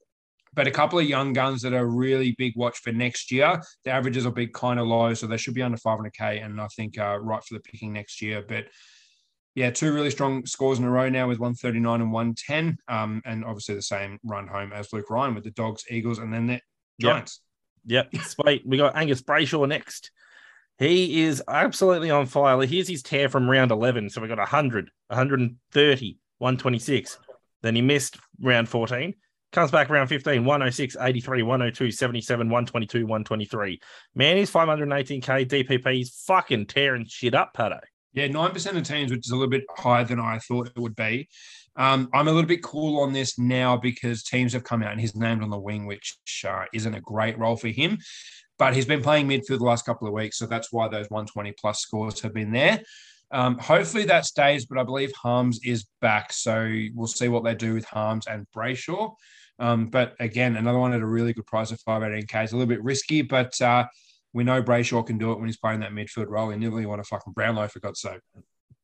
but 0.55 0.67
a 0.67 0.71
couple 0.71 0.99
of 0.99 1.05
young 1.05 1.35
guns 1.35 1.63
that 1.63 1.75
are 1.75 1.87
really 1.87 2.35
big 2.39 2.55
watch 2.57 2.79
for 2.79 2.91
next 2.91 3.31
year. 3.31 3.61
The 3.85 3.91
averages 3.91 4.25
will 4.25 4.33
be 4.33 4.47
kind 4.47 4.81
of 4.81 4.87
low, 4.87 5.13
so 5.13 5.27
they 5.27 5.37
should 5.37 5.55
be 5.55 5.63
under 5.63 5.77
500k, 5.77 6.45
and 6.45 6.61
I 6.61 6.67
think 6.69 6.99
uh, 6.99 7.19
right 7.21 7.45
for 7.45 7.55
the 7.55 7.61
picking 7.61 7.93
next 7.93 8.23
year. 8.23 8.43
But 8.47 8.67
yeah, 9.55 9.71
two 9.71 9.93
really 9.93 10.11
strong 10.11 10.47
scores 10.47 10.79
in 10.79 10.85
a 10.85 10.91
row 10.91 11.09
now 11.11 11.29
with 11.29 11.39
139 11.39 12.01
and 12.01 12.13
110, 12.13 12.79
um, 12.89 13.23
and 13.27 13.45
obviously 13.45 13.75
the 13.75 13.83
same 13.83 14.19
run 14.25 14.47
home 14.47 14.73
as 14.73 14.93
Luke 14.93 15.11
Ryan 15.11 15.35
with 15.35 15.45
the 15.45 15.51
Dogs, 15.51 15.85
Eagles, 15.91 16.19
and 16.19 16.33
then 16.33 16.47
the 16.47 16.61
Giants. 17.01 17.41
Yep. 17.87 18.17
Sweet. 18.23 18.63
We 18.67 18.77
got 18.77 18.97
Angus 18.97 19.23
Brayshaw 19.23 19.69
next. 19.69 20.11
He 20.79 21.23
is 21.23 21.43
absolutely 21.49 22.11
on 22.11 22.27
fire. 22.27 22.61
Here's 22.67 22.89
his 22.89 23.03
tear 23.03 23.29
from 23.29 23.49
round 23.49 23.71
11. 23.71 24.11
So 24.11 24.21
we 24.21 24.29
got 24.29 24.39
100, 24.39 24.91
130, 25.09 26.19
126. 26.39 27.19
Then 27.63 27.75
he 27.75 27.83
missed 27.83 28.19
round 28.41 28.69
14. 28.69 29.15
Comes 29.53 29.71
back 29.71 29.89
round 29.89 30.09
15, 30.09 30.45
106, 30.45 30.97
83, 31.01 31.43
102, 31.43 31.91
77, 31.91 32.49
122, 32.49 33.07
123. 33.07 33.81
Man, 34.15 34.37
he's 34.37 34.51
518k 34.51 35.47
DPP. 35.47 35.93
He's 35.95 36.23
fucking 36.27 36.67
tearing 36.67 37.07
shit 37.09 37.35
up, 37.35 37.55
Patto. 37.55 37.81
Yeah, 38.13 38.29
9% 38.29 38.77
of 38.77 38.83
teams, 38.83 39.11
which 39.11 39.27
is 39.27 39.31
a 39.31 39.37
little 39.37 39.51
bit 39.51 39.65
higher 39.77 40.05
than 40.05 40.19
I 40.19 40.39
thought 40.39 40.69
it 40.69 40.79
would 40.79 40.97
be. 40.97 41.29
Um, 41.77 42.09
I'm 42.15 42.29
a 42.29 42.33
little 42.33 42.49
bit 42.49 42.63
cool 42.63 43.01
on 43.01 43.13
this 43.13 43.39
now 43.39 43.77
because 43.77 44.23
teams 44.23 44.55
have 44.55 44.65
come 44.65 44.83
out 44.83 44.93
and 44.93 45.01
he's 45.01 45.15
named 45.15 45.43
on 45.43 45.51
the 45.51 45.59
wing, 45.59 45.87
which 45.87 46.17
uh, 46.49 46.65
isn't 46.73 46.95
a 46.95 47.01
great 47.01 47.39
role 47.39 47.57
for 47.57 47.69
him. 47.69 47.99
But 48.59 48.75
he's 48.75 48.87
been 48.87 49.03
playing 49.03 49.29
midfield 49.29 49.59
the 49.59 49.65
last 49.65 49.85
couple 49.85 50.09
of 50.09 50.15
weeks. 50.15 50.39
So 50.39 50.47
that's 50.47 50.73
why 50.73 50.89
those 50.89 51.11
120 51.11 51.53
plus 51.61 51.81
scores 51.81 52.21
have 52.21 52.33
been 52.33 52.53
there. 52.53 52.81
Um, 53.31 53.59
hopefully 53.59 54.05
that 54.05 54.25
stays, 54.25 54.67
but 54.67 54.79
I 54.79 54.85
believe 54.85 55.13
Harmes 55.13 55.61
is 55.65 55.87
back. 56.01 56.33
So 56.33 56.73
we'll 56.95 57.07
see 57.07 57.29
what 57.29 57.45
they 57.45 57.55
do 57.55 57.75
with 57.75 57.85
Harmes 57.85 58.27
and 58.27 58.47
Brayshaw. 58.57 59.15
Um, 59.59 59.89
but 59.89 60.15
again, 60.21 60.57
another 60.57 60.79
one 60.79 60.93
at 60.93 61.01
a 61.01 61.07
really 61.07 61.33
good 61.33 61.47
price 61.47 61.71
of 61.71 61.81
518k. 61.81 62.45
It's 62.45 62.53
a 62.53 62.57
little 62.57 62.69
bit 62.69 62.83
risky, 62.83 63.23
but 63.23 63.61
uh, 63.61 63.87
we 64.33 64.45
know 64.45 64.63
Brayshaw 64.63 65.07
can 65.07 65.19
do 65.19 65.33
it 65.33 65.39
when 65.39 65.47
he's 65.47 65.57
playing 65.57 65.81
that 65.81 65.93
midfield 65.93 66.29
role. 66.29 66.51
He 66.51 66.59
nearly 66.59 66.87
won 66.87 67.01
a 67.01 67.05
fucking 67.05 67.33
Brownlow, 67.33 67.69
for 67.69 67.81
God's 67.81 68.01
sake. 68.01 68.21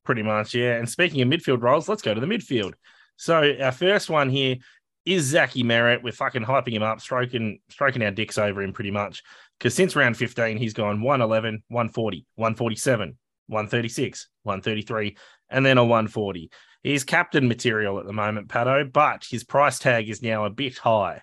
Pretty 0.04 0.22
much, 0.22 0.54
yeah. 0.54 0.76
And 0.76 0.88
speaking 0.88 1.20
of 1.20 1.28
midfield 1.28 1.62
roles, 1.62 1.88
let's 1.88 2.02
go 2.02 2.14
to 2.14 2.20
the 2.20 2.26
midfield. 2.26 2.72
So 3.16 3.54
our 3.60 3.70
first 3.70 4.10
one 4.10 4.30
here 4.30 4.56
is 5.04 5.24
Zachy 5.24 5.62
Merrett. 5.62 6.02
We're 6.02 6.12
fucking 6.12 6.44
hyping 6.44 6.72
him 6.72 6.82
up, 6.82 7.00
stroking 7.00 7.60
stroking 7.68 8.02
our 8.02 8.10
dicks 8.10 8.38
over 8.38 8.62
him 8.62 8.72
pretty 8.72 8.90
much. 8.90 9.22
Because 9.58 9.74
since 9.74 9.94
round 9.94 10.16
15, 10.16 10.56
he's 10.56 10.72
gone 10.72 11.02
111, 11.02 11.62
140, 11.68 12.26
147, 12.34 13.16
136, 13.52 14.28
133, 14.42 15.16
and 15.50 15.64
then 15.64 15.78
a 15.78 15.84
140. 15.84 16.50
He's 16.82 17.04
captain 17.04 17.46
material 17.46 18.00
at 18.00 18.06
the 18.06 18.12
moment, 18.12 18.48
Patto, 18.48 18.84
but 18.84 19.24
his 19.30 19.44
price 19.44 19.78
tag 19.78 20.08
is 20.08 20.22
now 20.22 20.44
a 20.44 20.50
bit 20.50 20.78
high. 20.78 21.22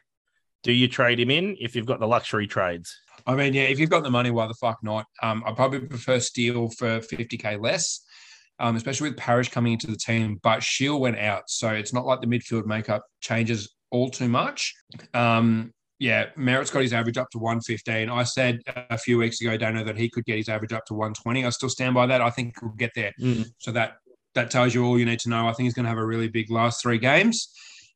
Do 0.63 0.71
you 0.71 0.87
trade 0.87 1.19
him 1.19 1.31
in 1.31 1.57
if 1.59 1.75
you've 1.75 1.85
got 1.85 1.99
the 1.99 2.07
luxury 2.07 2.47
trades? 2.47 2.97
I 3.27 3.35
mean, 3.35 3.53
yeah, 3.53 3.63
if 3.63 3.79
you've 3.79 3.89
got 3.89 4.03
the 4.03 4.09
money, 4.09 4.31
why 4.31 4.47
the 4.47 4.53
fuck 4.53 4.79
not? 4.83 5.05
Um, 5.21 5.43
I 5.45 5.51
probably 5.51 5.81
prefer 5.81 6.19
Steele 6.19 6.69
for 6.69 6.99
50k 6.99 7.61
less, 7.61 8.01
um, 8.59 8.75
especially 8.75 9.09
with 9.09 9.17
Parish 9.17 9.49
coming 9.49 9.73
into 9.73 9.87
the 9.87 9.97
team. 9.97 10.39
But 10.41 10.63
Shiel 10.63 10.99
went 10.99 11.19
out, 11.19 11.43
so 11.47 11.69
it's 11.69 11.93
not 11.93 12.05
like 12.05 12.21
the 12.21 12.27
midfield 12.27 12.65
makeup 12.65 13.03
changes 13.19 13.73
all 13.91 14.09
too 14.09 14.29
much. 14.29 14.73
Um, 15.13 15.73
yeah, 15.99 16.27
Merrett's 16.37 16.71
got 16.71 16.81
his 16.81 16.93
average 16.93 17.17
up 17.17 17.29
to 17.31 17.39
115. 17.39 18.09
I 18.09 18.23
said 18.23 18.61
a 18.89 18.97
few 18.97 19.17
weeks 19.17 19.41
ago, 19.41 19.57
Dano, 19.57 19.83
that 19.83 19.97
he 19.97 20.09
could 20.09 20.23
get 20.23 20.37
his 20.37 20.47
average 20.47 20.71
up 20.71 20.85
to 20.85 20.93
120. 20.93 21.45
I 21.45 21.49
still 21.49 21.69
stand 21.69 21.93
by 21.93 22.05
that. 22.07 22.21
I 22.21 22.29
think 22.29 22.55
he'll 22.59 22.69
get 22.69 22.91
there. 22.95 23.13
Mm. 23.19 23.51
So 23.57 23.71
that 23.73 23.97
that 24.35 24.49
tells 24.49 24.73
you 24.73 24.85
all 24.85 24.97
you 24.97 25.05
need 25.05 25.19
to 25.19 25.29
know. 25.29 25.47
I 25.47 25.53
think 25.53 25.65
he's 25.65 25.73
going 25.73 25.83
to 25.83 25.89
have 25.89 25.97
a 25.97 26.05
really 26.05 26.29
big 26.29 26.49
last 26.49 26.81
three 26.81 26.99
games. 26.99 27.49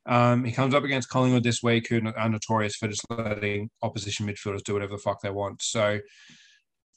Um, 0.05 0.43
he 0.43 0.51
comes 0.51 0.73
up 0.73 0.83
against 0.83 1.09
Collingwood 1.09 1.43
this 1.43 1.63
week, 1.63 1.87
who 1.87 2.01
are 2.17 2.29
notorious 2.29 2.75
for 2.75 2.87
just 2.87 3.05
letting 3.09 3.69
opposition 3.81 4.27
midfielders 4.27 4.63
do 4.63 4.73
whatever 4.73 4.93
the 4.93 4.97
fuck 4.97 5.21
they 5.21 5.29
want. 5.29 5.61
So, 5.61 5.99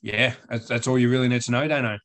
yeah, 0.03 0.35
that's, 0.49 0.67
that's 0.67 0.87
all 0.89 0.99
you 0.99 1.09
really 1.11 1.29
need 1.29 1.43
to 1.43 1.53
know, 1.53 1.69
Dano. 1.69 1.99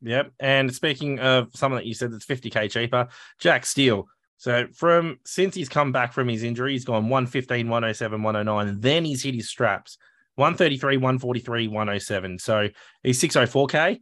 Yep. 0.00 0.32
And 0.40 0.74
speaking 0.74 1.20
of 1.20 1.50
someone 1.54 1.80
that 1.80 1.86
you 1.86 1.94
said 1.94 2.12
that's 2.12 2.26
50k 2.26 2.70
cheaper, 2.70 3.08
Jack 3.38 3.64
Steele. 3.66 4.08
So 4.42 4.66
from 4.74 5.20
since 5.24 5.54
he's 5.54 5.68
come 5.68 5.92
back 5.92 6.12
from 6.12 6.28
his 6.28 6.42
injury, 6.42 6.72
he's 6.72 6.84
gone 6.84 7.08
115, 7.08 7.68
107, 7.68 8.22
109, 8.24 8.80
then 8.80 9.04
he's 9.04 9.22
hit 9.22 9.36
his 9.36 9.48
straps. 9.48 9.98
133, 10.34 10.96
143, 10.96 11.68
107. 11.68 12.38
So 12.40 12.68
he's 13.04 13.22
604k. 13.22 14.00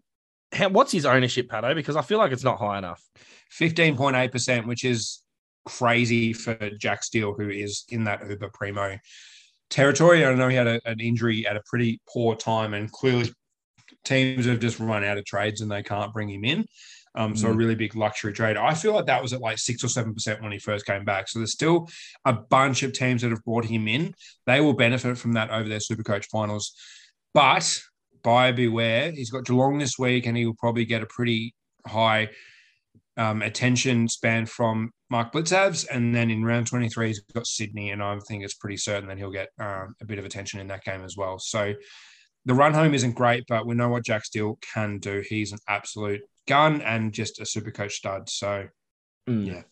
How, 0.53 0.71
what's 0.71 0.93
his 0.93 1.05
ownership, 1.05 1.51
Patto? 1.51 1.75
Because 1.75 1.95
I 1.95 2.01
feel 2.01 2.17
like 2.17 2.33
it's 2.33 2.43
not 2.43 2.59
high 2.59 2.79
enough. 2.79 3.03
15.8%, 3.61 4.67
which 4.67 4.83
is 4.83 5.23
crazy 5.67 6.33
for 6.33 6.57
Jack 6.81 7.05
Steele, 7.05 7.35
who 7.35 7.51
is 7.51 7.85
in 7.91 8.05
that 8.05 8.27
Uber 8.27 8.49
Primo 8.55 8.97
territory. 9.69 10.25
I 10.25 10.33
know 10.33 10.49
he 10.49 10.57
had 10.57 10.67
a, 10.67 10.81
an 10.87 11.01
injury 11.01 11.47
at 11.47 11.57
a 11.57 11.63
pretty 11.69 12.01
poor 12.09 12.35
time, 12.35 12.73
and 12.73 12.91
clearly 12.91 13.31
teams 14.07 14.47
have 14.47 14.61
just 14.61 14.81
run 14.81 15.05
out 15.05 15.19
of 15.19 15.27
trades 15.27 15.61
and 15.61 15.71
they 15.71 15.83
can't 15.83 16.15
bring 16.15 16.31
him 16.31 16.47
in. 16.47 16.65
Um, 17.17 17.37
so 17.37 17.49
a 17.49 17.53
really 17.53 17.75
big 17.75 17.97
luxury 17.97 18.33
trade. 18.33 18.57
I 18.57 18.75
feel 18.75 18.95
like 18.95 19.07
that 19.07 19.21
was 19.21 19.33
at 19.33 19.41
like 19.41 19.59
six 19.59 19.83
or 19.83 19.89
seven 19.89 20.15
percent 20.15 20.43
when 20.43 20.53
he 20.53 20.59
first 20.59 20.87
came 20.87 21.05
back. 21.05 21.29
So 21.29 21.41
there's 21.41 21.53
still 21.53 21.89
a 22.25 22.33
bunch 22.33 22.85
of 22.85 22.93
teams 22.93 23.23
that 23.23 23.31
have 23.31 23.45
brought 23.45 23.65
him 23.65 23.89
in. 23.89 24.15
They 24.47 24.61
will 24.61 24.75
benefit 24.75 25.19
from 25.19 25.33
that 25.33 25.51
over 25.51 25.69
their 25.69 25.81
Super 25.81 26.05
Coach 26.05 26.27
finals. 26.31 26.73
But 27.35 27.81
buyer 28.23 28.53
beware. 28.53 29.11
He's 29.11 29.31
got 29.31 29.45
Geelong 29.45 29.79
this 29.79 29.99
week, 29.99 30.27
and 30.27 30.37
he 30.37 30.47
will 30.47 30.55
probably 30.55 30.85
get 30.85 31.03
a 31.03 31.07
pretty 31.07 31.55
high 31.87 32.31
um, 33.17 33.43
attention 33.43 34.09
span 34.09 34.47
from 34.47 34.91
Mark 35.11 35.33
Blicavs. 35.33 35.87
And 35.91 36.15
then 36.15 36.31
in 36.31 36.45
round 36.45 36.67
23, 36.67 37.09
he's 37.09 37.21
got 37.35 37.47
Sydney, 37.47 37.91
and 37.91 38.03
I 38.03 38.19
think 38.29 38.45
it's 38.45 38.55
pretty 38.55 38.77
certain 38.77 39.09
that 39.09 39.19
he'll 39.19 39.33
get 39.33 39.49
um, 39.59 39.95
a 40.01 40.05
bit 40.05 40.19
of 40.19 40.25
attention 40.25 40.61
in 40.61 40.69
that 40.69 40.85
game 40.85 41.05
as 41.05 41.17
well. 41.17 41.39
So 41.39 41.75
the 42.47 42.55
run 42.55 42.73
home 42.73 42.95
isn't 42.95 43.13
great, 43.13 43.45
but 43.49 43.67
we 43.67 43.75
know 43.75 43.89
what 43.89 44.05
Jack 44.05 44.25
Steele 44.25 44.59
can 44.75 44.99
do. 44.99 45.23
He's 45.29 45.53
an 45.53 45.59
absolute 45.69 46.23
gun 46.51 46.83
and 46.83 47.13
just 47.13 47.41
a 47.41 47.47
super 47.47 47.71
coach 47.71 47.95
stud. 47.95 48.29
So, 48.29 48.67
Mm. 49.29 49.47
yeah. 49.47 49.63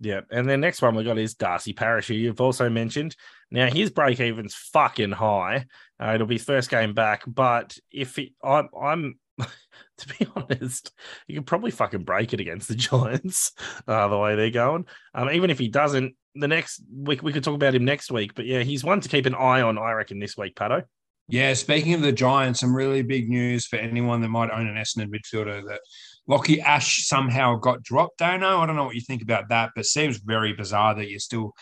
Yeah. 0.00 0.20
And 0.30 0.48
the 0.48 0.56
next 0.56 0.82
one 0.82 0.94
we 0.94 1.04
got 1.04 1.18
is 1.18 1.34
Darcy 1.34 1.72
Parish, 1.72 2.08
who 2.08 2.14
you've 2.14 2.40
also 2.40 2.68
mentioned. 2.68 3.14
Now 3.50 3.70
his 3.70 3.90
break 3.90 4.20
even's 4.20 4.54
fucking 4.54 5.12
high. 5.12 5.66
Uh, 6.00 6.12
it'll 6.14 6.26
be 6.26 6.38
first 6.38 6.68
game 6.70 6.92
back, 6.92 7.22
but 7.26 7.78
if 7.90 8.18
it, 8.18 8.30
I'm, 8.42 8.68
I'm 8.78 9.18
to 9.38 10.08
be 10.18 10.26
honest, 10.34 10.92
you 11.28 11.36
could 11.36 11.46
probably 11.46 11.70
fucking 11.70 12.04
break 12.04 12.32
it 12.34 12.40
against 12.40 12.68
the 12.68 12.74
Giants 12.88 13.52
uh, 13.86 14.08
the 14.08 14.18
way 14.18 14.34
they're 14.34 14.50
going. 14.50 14.86
Um, 15.14 15.30
even 15.30 15.50
if 15.50 15.58
he 15.58 15.68
doesn't, 15.68 16.14
the 16.34 16.48
next 16.48 16.82
week 16.92 17.22
we 17.22 17.32
could 17.32 17.44
talk 17.44 17.54
about 17.54 17.74
him 17.74 17.84
next 17.84 18.10
week. 18.10 18.34
But 18.34 18.46
yeah, 18.46 18.62
he's 18.62 18.84
one 18.84 19.00
to 19.00 19.08
keep 19.08 19.26
an 19.26 19.34
eye 19.34 19.62
on. 19.62 19.78
I 19.78 19.92
reckon 19.92 20.18
this 20.18 20.36
week, 20.36 20.56
Patto. 20.56 20.82
Yeah, 21.28 21.54
speaking 21.54 21.94
of 21.94 22.02
the 22.02 22.12
Giants, 22.12 22.60
some 22.60 22.74
really 22.74 23.02
big 23.02 23.28
news 23.28 23.66
for 23.66 23.76
anyone 23.76 24.20
that 24.20 24.28
might 24.28 24.50
own 24.50 24.68
an 24.68 24.76
Essendon 24.76 25.08
midfielder 25.10 25.66
that 25.68 25.80
Lachie 26.28 26.60
Ash 26.60 27.06
somehow 27.06 27.56
got 27.56 27.82
dropped. 27.82 28.18
Dano, 28.18 28.58
I 28.58 28.66
don't 28.66 28.76
know 28.76 28.84
what 28.84 28.94
you 28.94 29.00
think 29.00 29.22
about 29.22 29.48
that, 29.50 29.70
but 29.76 29.84
seems 29.86 30.18
very 30.18 30.52
bizarre 30.52 30.94
that 30.94 31.08
you're 31.08 31.20
still 31.20 31.52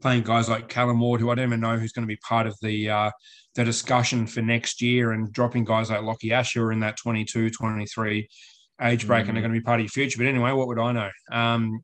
playing 0.00 0.22
guys 0.22 0.48
like 0.48 0.68
Callan 0.68 0.98
Ward, 1.00 1.20
who 1.20 1.30
I 1.30 1.34
don't 1.34 1.48
even 1.48 1.60
know 1.60 1.76
who's 1.78 1.92
going 1.92 2.06
to 2.06 2.12
be 2.12 2.18
part 2.18 2.46
of 2.46 2.56
the 2.62 2.90
uh, 2.90 3.10
the 3.54 3.64
discussion 3.64 4.26
for 4.26 4.42
next 4.42 4.80
year, 4.82 5.12
and 5.12 5.32
dropping 5.32 5.64
guys 5.64 5.90
like 5.90 6.00
Lachie 6.00 6.32
Ash 6.32 6.54
who 6.54 6.62
are 6.62 6.72
in 6.72 6.80
that 6.80 6.96
22, 6.98 7.50
23 7.50 8.28
age 8.82 9.06
break 9.06 9.24
Mm. 9.24 9.28
and 9.30 9.38
are 9.38 9.40
going 9.40 9.52
to 9.54 9.58
be 9.58 9.64
part 9.64 9.80
of 9.80 9.84
your 9.84 9.90
future. 9.90 10.18
But 10.18 10.26
anyway, 10.26 10.52
what 10.52 10.66
would 10.68 10.78
I 10.78 10.92
know? 10.92 11.10
Um, 11.32 11.80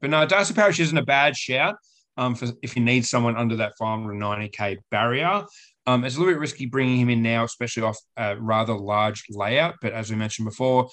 but 0.00 0.10
no, 0.10 0.26
Darcy 0.26 0.52
Parish 0.54 0.78
isn't 0.80 0.98
a 0.98 1.04
bad 1.04 1.36
shout 1.36 1.76
um, 2.16 2.34
for 2.34 2.48
if 2.62 2.76
you 2.76 2.82
need 2.82 3.06
someone 3.06 3.36
under 3.36 3.56
that 3.56 3.72
590k 3.80 4.76
barrier. 4.90 5.44
Um, 5.86 6.04
it's 6.04 6.16
a 6.16 6.18
little 6.18 6.34
bit 6.34 6.40
risky 6.40 6.66
bringing 6.66 6.98
him 6.98 7.08
in 7.08 7.22
now, 7.22 7.44
especially 7.44 7.84
off 7.84 7.96
a 8.16 8.36
rather 8.36 8.74
large 8.74 9.22
layout. 9.30 9.76
But 9.80 9.92
as 9.92 10.10
we 10.10 10.16
mentioned 10.16 10.46
before, 10.46 10.88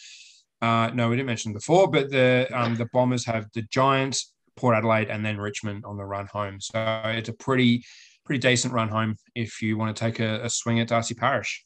uh, 0.63 0.89
no, 0.93 1.09
we 1.09 1.17
didn't 1.17 1.27
mention 1.27 1.51
before, 1.51 1.89
but 1.91 2.09
the 2.09 2.47
um, 2.53 2.75
the 2.75 2.87
Bombers 2.93 3.25
have 3.25 3.47
the 3.53 3.63
Giants, 3.63 4.33
Port 4.55 4.77
Adelaide, 4.77 5.09
and 5.09 5.25
then 5.25 5.37
Richmond 5.37 5.83
on 5.83 5.97
the 5.97 6.05
run 6.05 6.25
home. 6.31 6.61
So 6.61 7.01
it's 7.05 7.27
a 7.27 7.33
pretty 7.33 7.83
pretty 8.25 8.39
decent 8.39 8.73
run 8.73 8.87
home 8.87 9.17
if 9.35 9.61
you 9.61 9.77
want 9.77 9.93
to 9.93 9.99
take 9.99 10.21
a, 10.21 10.45
a 10.45 10.49
swing 10.49 10.79
at 10.79 10.87
Darcy 10.87 11.15
Parish. 11.15 11.65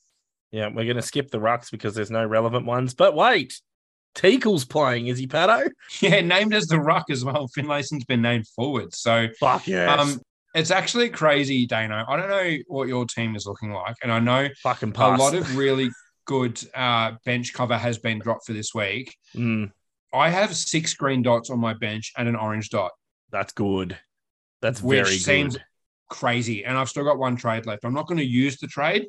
Yeah, 0.51 0.69
we're 0.69 0.85
going 0.85 0.95
to 0.95 1.03
skip 1.03 1.29
the 1.29 1.37
rucks 1.37 1.69
because 1.69 1.93
there's 1.93 2.09
no 2.09 2.25
relevant 2.25 2.65
ones. 2.65 2.95
But 2.95 3.13
wait, 3.13 3.61
Teakle's 4.15 4.65
playing, 4.65 5.07
is 5.07 5.19
he, 5.19 5.27
Patto? 5.27 5.69
Yeah, 6.01 6.21
named 6.21 6.55
as 6.55 6.65
the 6.65 6.79
ruck 6.79 7.05
as 7.11 7.23
well. 7.23 7.47
Finlayson's 7.55 8.05
been 8.05 8.23
named 8.23 8.47
forward. 8.47 8.95
So 8.95 9.27
Fuck 9.39 9.67
yes. 9.67 9.99
um, 9.99 10.19
it's 10.55 10.71
actually 10.71 11.09
crazy, 11.09 11.67
Dano. 11.67 12.03
I 12.07 12.17
don't 12.17 12.29
know 12.29 12.57
what 12.65 12.87
your 12.87 13.05
team 13.05 13.35
is 13.35 13.45
looking 13.45 13.73
like, 13.73 13.95
and 14.01 14.11
I 14.11 14.19
know 14.19 14.47
Fucking 14.63 14.93
a 14.95 15.17
lot 15.17 15.35
of 15.35 15.55
really 15.55 15.91
good 16.27 16.59
uh, 16.75 17.13
bench 17.25 17.53
cover 17.53 17.77
has 17.77 17.97
been 17.97 18.19
dropped 18.19 18.45
for 18.45 18.53
this 18.53 18.73
week. 18.75 19.15
Mm, 19.35 19.71
I 20.13 20.29
have 20.29 20.55
six 20.55 20.93
green 20.93 21.23
dots 21.23 21.49
on 21.49 21.59
my 21.59 21.73
bench 21.73 22.13
and 22.17 22.29
an 22.29 22.35
orange 22.35 22.69
dot, 22.69 22.91
that's 23.31 23.53
good. 23.53 23.97
That's 24.61 24.81
which 24.81 25.03
very 25.03 25.17
seems 25.17 25.57
crazy. 26.09 26.65
And 26.65 26.77
I've 26.77 26.89
still 26.89 27.03
got 27.03 27.19
one 27.19 27.35
trade 27.35 27.65
left. 27.65 27.85
I'm 27.85 27.93
not 27.93 28.07
going 28.07 28.19
to 28.19 28.25
use 28.25 28.57
the 28.57 28.67
trade. 28.67 29.07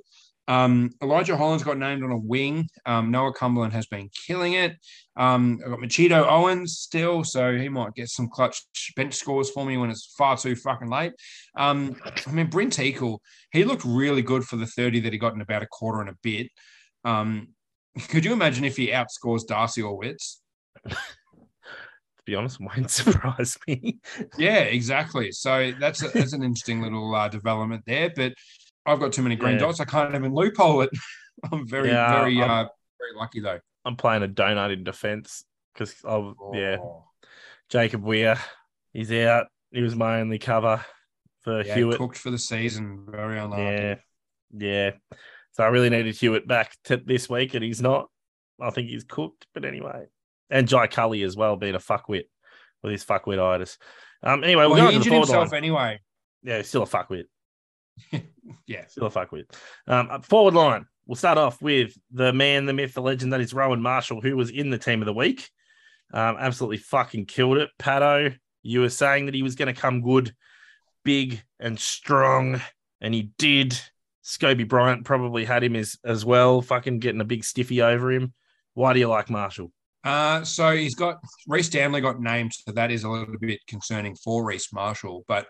Um, 0.48 0.90
Elijah 1.02 1.37
Holland's 1.37 1.62
got 1.62 1.76
named 1.76 2.02
on 2.02 2.10
a 2.10 2.16
wing. 2.16 2.68
Um, 2.87 3.10
Noah 3.10 3.34
Cumberland 3.34 3.75
has 3.75 3.87
been 3.87 4.08
killing 4.26 4.54
it. 4.54 4.76
Um, 5.14 5.58
I've 5.62 5.70
got 5.70 5.80
Machito 5.80 6.26
Owens 6.26 6.78
still, 6.78 7.22
so 7.22 7.54
he 7.56 7.68
might 7.68 7.94
get 7.94 8.08
some 8.08 8.28
clutch 8.28 8.62
bench 8.96 9.14
scores 9.14 9.50
for 9.50 9.66
me 9.66 9.76
when 9.76 9.90
it's 9.90 10.14
far 10.16 10.38
too 10.38 10.56
fucking 10.56 10.88
late. 10.88 11.12
Um, 11.56 11.96
I 12.26 12.30
mean, 12.32 12.48
Brynn 12.48 12.68
Teakle, 12.68 13.18
he 13.52 13.64
looked 13.64 13.84
really 13.84 14.22
good 14.22 14.44
for 14.44 14.56
the 14.56 14.66
30 14.66 15.00
that 15.00 15.12
he 15.12 15.18
got 15.18 15.34
in 15.34 15.42
about 15.42 15.62
a 15.62 15.66
quarter 15.66 16.00
and 16.00 16.10
a 16.10 16.16
bit. 16.22 16.48
Um, 17.04 17.48
could 18.08 18.24
you 18.24 18.32
imagine 18.32 18.64
if 18.64 18.76
he 18.76 18.88
outscores 18.88 19.46
Darcy 19.46 19.82
or 19.82 19.96
Witts? 19.96 20.40
To 20.88 20.96
be 22.24 22.34
honest, 22.34 22.60
won't 22.60 22.90
surprise 22.90 23.58
me. 23.66 23.98
Yeah, 24.36 24.60
exactly. 24.60 25.32
So 25.32 25.72
that's 25.78 26.02
a, 26.02 26.08
that's 26.08 26.32
an 26.32 26.42
interesting 26.42 26.82
little 26.82 27.14
uh, 27.14 27.28
development 27.28 27.84
there. 27.86 28.10
But 28.14 28.34
I've 28.86 29.00
got 29.00 29.12
too 29.12 29.22
many 29.22 29.36
green 29.36 29.54
Yeah. 29.54 29.60
dots. 29.60 29.80
I 29.80 29.84
can't 29.84 30.14
even 30.14 30.32
loophole 30.34 30.82
it. 30.82 30.90
I'm 31.52 31.66
very, 31.68 31.88
Yeah, 31.90 32.20
very, 32.20 32.40
I'm- 32.40 32.50
uh, 32.50 32.68
very 32.98 33.14
lucky 33.16 33.40
though. 33.40 33.60
I'm 33.84 33.96
playing 33.96 34.22
a 34.22 34.28
donut 34.28 34.72
in 34.72 34.84
defense 34.84 35.44
because, 35.72 35.94
I 36.04 36.10
oh. 36.10 36.50
yeah, 36.52 36.76
Jacob 37.70 38.04
Wehr, 38.04 38.38
he's 38.92 39.10
out. 39.12 39.46
He 39.70 39.80
was 39.80 39.94
my 39.96 40.20
only 40.20 40.38
cover 40.38 40.84
for 41.42 41.62
yeah, 41.62 41.74
Hewitt. 41.74 41.96
cooked 41.96 42.18
for 42.18 42.30
the 42.30 42.38
season. 42.38 43.06
Very 43.08 43.38
unlucky. 43.38 43.62
Yeah, 43.62 43.94
yeah. 44.52 44.90
So 45.58 45.64
I 45.64 45.68
really 45.68 45.90
needed 45.90 46.14
Hewitt 46.14 46.46
back 46.46 46.76
to 46.84 46.98
this 46.98 47.28
week, 47.28 47.54
and 47.54 47.64
he's 47.64 47.82
not. 47.82 48.08
I 48.62 48.70
think 48.70 48.88
he's 48.90 49.02
cooked, 49.02 49.48
but 49.54 49.64
anyway. 49.64 50.06
And 50.50 50.68
Jai 50.68 50.86
Culley 50.86 51.24
as 51.24 51.36
well, 51.36 51.56
being 51.56 51.74
a 51.74 51.80
fuckwit 51.80 52.26
with 52.80 52.92
his 52.92 53.04
fuckwititis. 53.04 53.76
Um. 54.22 54.44
Anyway, 54.44 54.62
we're 54.66 54.70
Well, 54.70 54.78
going 54.78 54.92
he 54.92 54.98
to 55.02 55.10
the 55.10 55.16
injured 55.16 55.28
himself 55.28 55.50
line. 55.52 55.58
anyway. 55.58 56.00
Yeah, 56.44 56.62
still 56.62 56.84
a 56.84 56.86
fuckwit. 56.86 57.24
Yeah. 58.66 58.86
Still 58.86 59.06
a 59.06 59.10
fuckwit. 59.10 59.44
Um, 59.86 60.22
forward 60.22 60.54
line. 60.54 60.86
We'll 61.06 61.16
start 61.16 61.36
off 61.38 61.60
with 61.60 61.96
the 62.10 62.32
man, 62.32 62.66
the 62.66 62.72
myth, 62.72 62.94
the 62.94 63.02
legend 63.02 63.32
that 63.32 63.40
is 63.40 63.52
Rowan 63.52 63.82
Marshall, 63.82 64.20
who 64.20 64.36
was 64.36 64.50
in 64.50 64.70
the 64.70 64.78
team 64.78 65.02
of 65.02 65.06
the 65.06 65.12
week. 65.12 65.50
Um, 66.14 66.36
absolutely 66.38 66.78
fucking 66.78 67.26
killed 67.26 67.58
it. 67.58 67.70
Pato, 67.78 68.34
you 68.62 68.80
were 68.80 68.88
saying 68.90 69.26
that 69.26 69.34
he 69.34 69.42
was 69.42 69.54
going 69.54 69.74
to 69.74 69.78
come 69.78 70.00
good, 70.02 70.34
big 71.04 71.42
and 71.58 71.78
strong, 71.78 72.60
and 73.00 73.12
he 73.12 73.30
did. 73.38 73.78
Scobie 74.28 74.68
Bryant 74.68 75.06
probably 75.06 75.47
had 75.47 75.64
him 75.64 75.75
as, 75.75 75.97
as 76.04 76.23
well, 76.23 76.61
fucking 76.61 76.99
getting 76.99 77.23
a 77.23 77.25
big 77.25 77.44
stiffy 77.44 77.80
over 77.80 78.12
him. 78.12 78.35
Why 78.75 78.92
do 78.92 79.00
you 79.00 79.08
like 79.08 79.30
Marshall? 79.30 79.73
Uh, 80.04 80.44
so 80.44 80.76
he's 80.76 80.94
got 80.94 81.18
Rhys 81.47 81.66
Stanley 81.66 82.02
got 82.02 82.20
named, 82.20 82.52
so 82.52 82.73
that 82.73 82.90
is 82.90 83.04
a 83.04 83.08
little 83.08 83.35
bit 83.40 83.61
concerning 83.66 84.14
for 84.16 84.44
Reese 84.44 84.70
Marshall. 84.70 85.25
But 85.26 85.47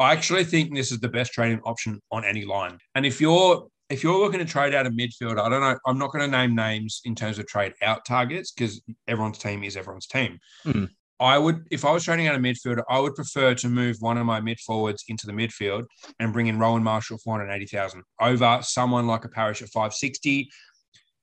I 0.00 0.12
actually 0.12 0.44
think 0.44 0.74
this 0.74 0.90
is 0.90 0.98
the 0.98 1.08
best 1.08 1.32
trading 1.32 1.60
option 1.64 2.00
on 2.10 2.24
any 2.24 2.44
line. 2.44 2.78
And 2.96 3.06
if 3.06 3.20
you're 3.20 3.68
if 3.88 4.02
you're 4.02 4.18
looking 4.18 4.40
to 4.40 4.44
trade 4.44 4.74
out 4.74 4.86
a 4.86 4.90
midfielder, 4.90 5.40
I 5.40 5.48
don't 5.48 5.60
know. 5.60 5.78
I'm 5.86 5.96
not 5.96 6.12
going 6.12 6.28
to 6.28 6.36
name 6.36 6.54
names 6.54 7.00
in 7.04 7.14
terms 7.14 7.38
of 7.38 7.46
trade 7.46 7.72
out 7.82 8.04
targets 8.04 8.50
because 8.50 8.82
everyone's 9.06 9.38
team 9.38 9.62
is 9.62 9.76
everyone's 9.76 10.06
team. 10.06 10.38
Hmm. 10.64 10.84
I 11.20 11.36
would, 11.38 11.66
if 11.70 11.84
I 11.84 11.90
was 11.92 12.04
trading 12.04 12.28
out 12.28 12.36
a 12.36 12.38
midfielder, 12.38 12.82
I 12.88 13.00
would 13.00 13.14
prefer 13.14 13.54
to 13.54 13.68
move 13.68 13.96
one 14.00 14.18
of 14.18 14.26
my 14.26 14.40
mid 14.40 14.60
forwards 14.60 15.04
into 15.08 15.26
the 15.26 15.32
midfield 15.32 15.84
and 16.20 16.32
bring 16.32 16.46
in 16.46 16.58
Rowan 16.58 16.82
Marshall 16.82 17.18
for 17.18 17.24
480,000 17.24 18.02
over 18.20 18.60
someone 18.62 19.06
like 19.06 19.24
a 19.24 19.28
Parish 19.28 19.60
at 19.62 19.68
560, 19.68 20.48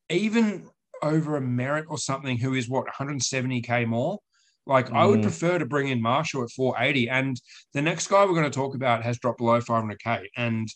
even 0.09 0.67
over 1.01 1.37
a 1.37 1.41
Merrett 1.41 1.85
or 1.87 1.97
something 1.97 2.37
who 2.37 2.53
is 2.53 2.67
what 2.69 2.87
170k 2.87 3.85
more. 3.87 4.19
Like 4.67 4.91
I 4.91 5.05
would 5.05 5.19
Mm. 5.19 5.23
prefer 5.23 5.59
to 5.59 5.65
bring 5.65 5.89
in 5.89 6.01
Marshall 6.01 6.43
at 6.43 6.49
480, 6.51 7.07
and 7.09 7.39
the 7.73 7.81
next 7.81 8.07
guy 8.07 8.25
we're 8.25 8.31
going 8.33 8.43
to 8.43 8.49
talk 8.49 8.73
about 8.75 9.03
has 9.03 9.19
dropped 9.19 9.37
below 9.37 9.61
500k, 9.61 10.27
and 10.35 10.67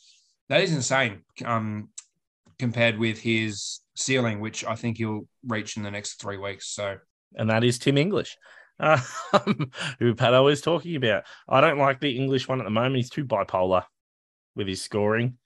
that 0.47 0.61
is 0.61 0.71
insane. 0.73 1.23
Um, 1.43 1.89
compared 2.59 2.97
with 2.99 3.19
his 3.21 3.79
ceiling, 3.95 4.41
which 4.41 4.63
I 4.65 4.75
think 4.75 4.97
he'll 4.97 5.27
reach 5.47 5.77
in 5.77 5.83
the 5.83 5.89
next 5.91 6.21
three 6.21 6.37
weeks. 6.37 6.67
So 6.67 6.97
and 7.35 7.49
that 7.49 7.63
is 7.63 7.79
Tim 7.79 7.97
English, 7.97 8.37
uh, 8.79 8.99
who 9.99 10.15
Patto 10.15 10.47
is 10.47 10.61
talking 10.61 10.95
about. 10.95 11.23
I 11.47 11.61
don't 11.61 11.77
like 11.77 11.99
the 11.99 12.17
English 12.17 12.47
one 12.47 12.59
at 12.59 12.63
the 12.63 12.69
moment. 12.69 12.97
He's 12.97 13.09
too 13.09 13.25
bipolar 13.25 13.83
with 14.55 14.67
his 14.67 14.81
scoring. 14.81 15.37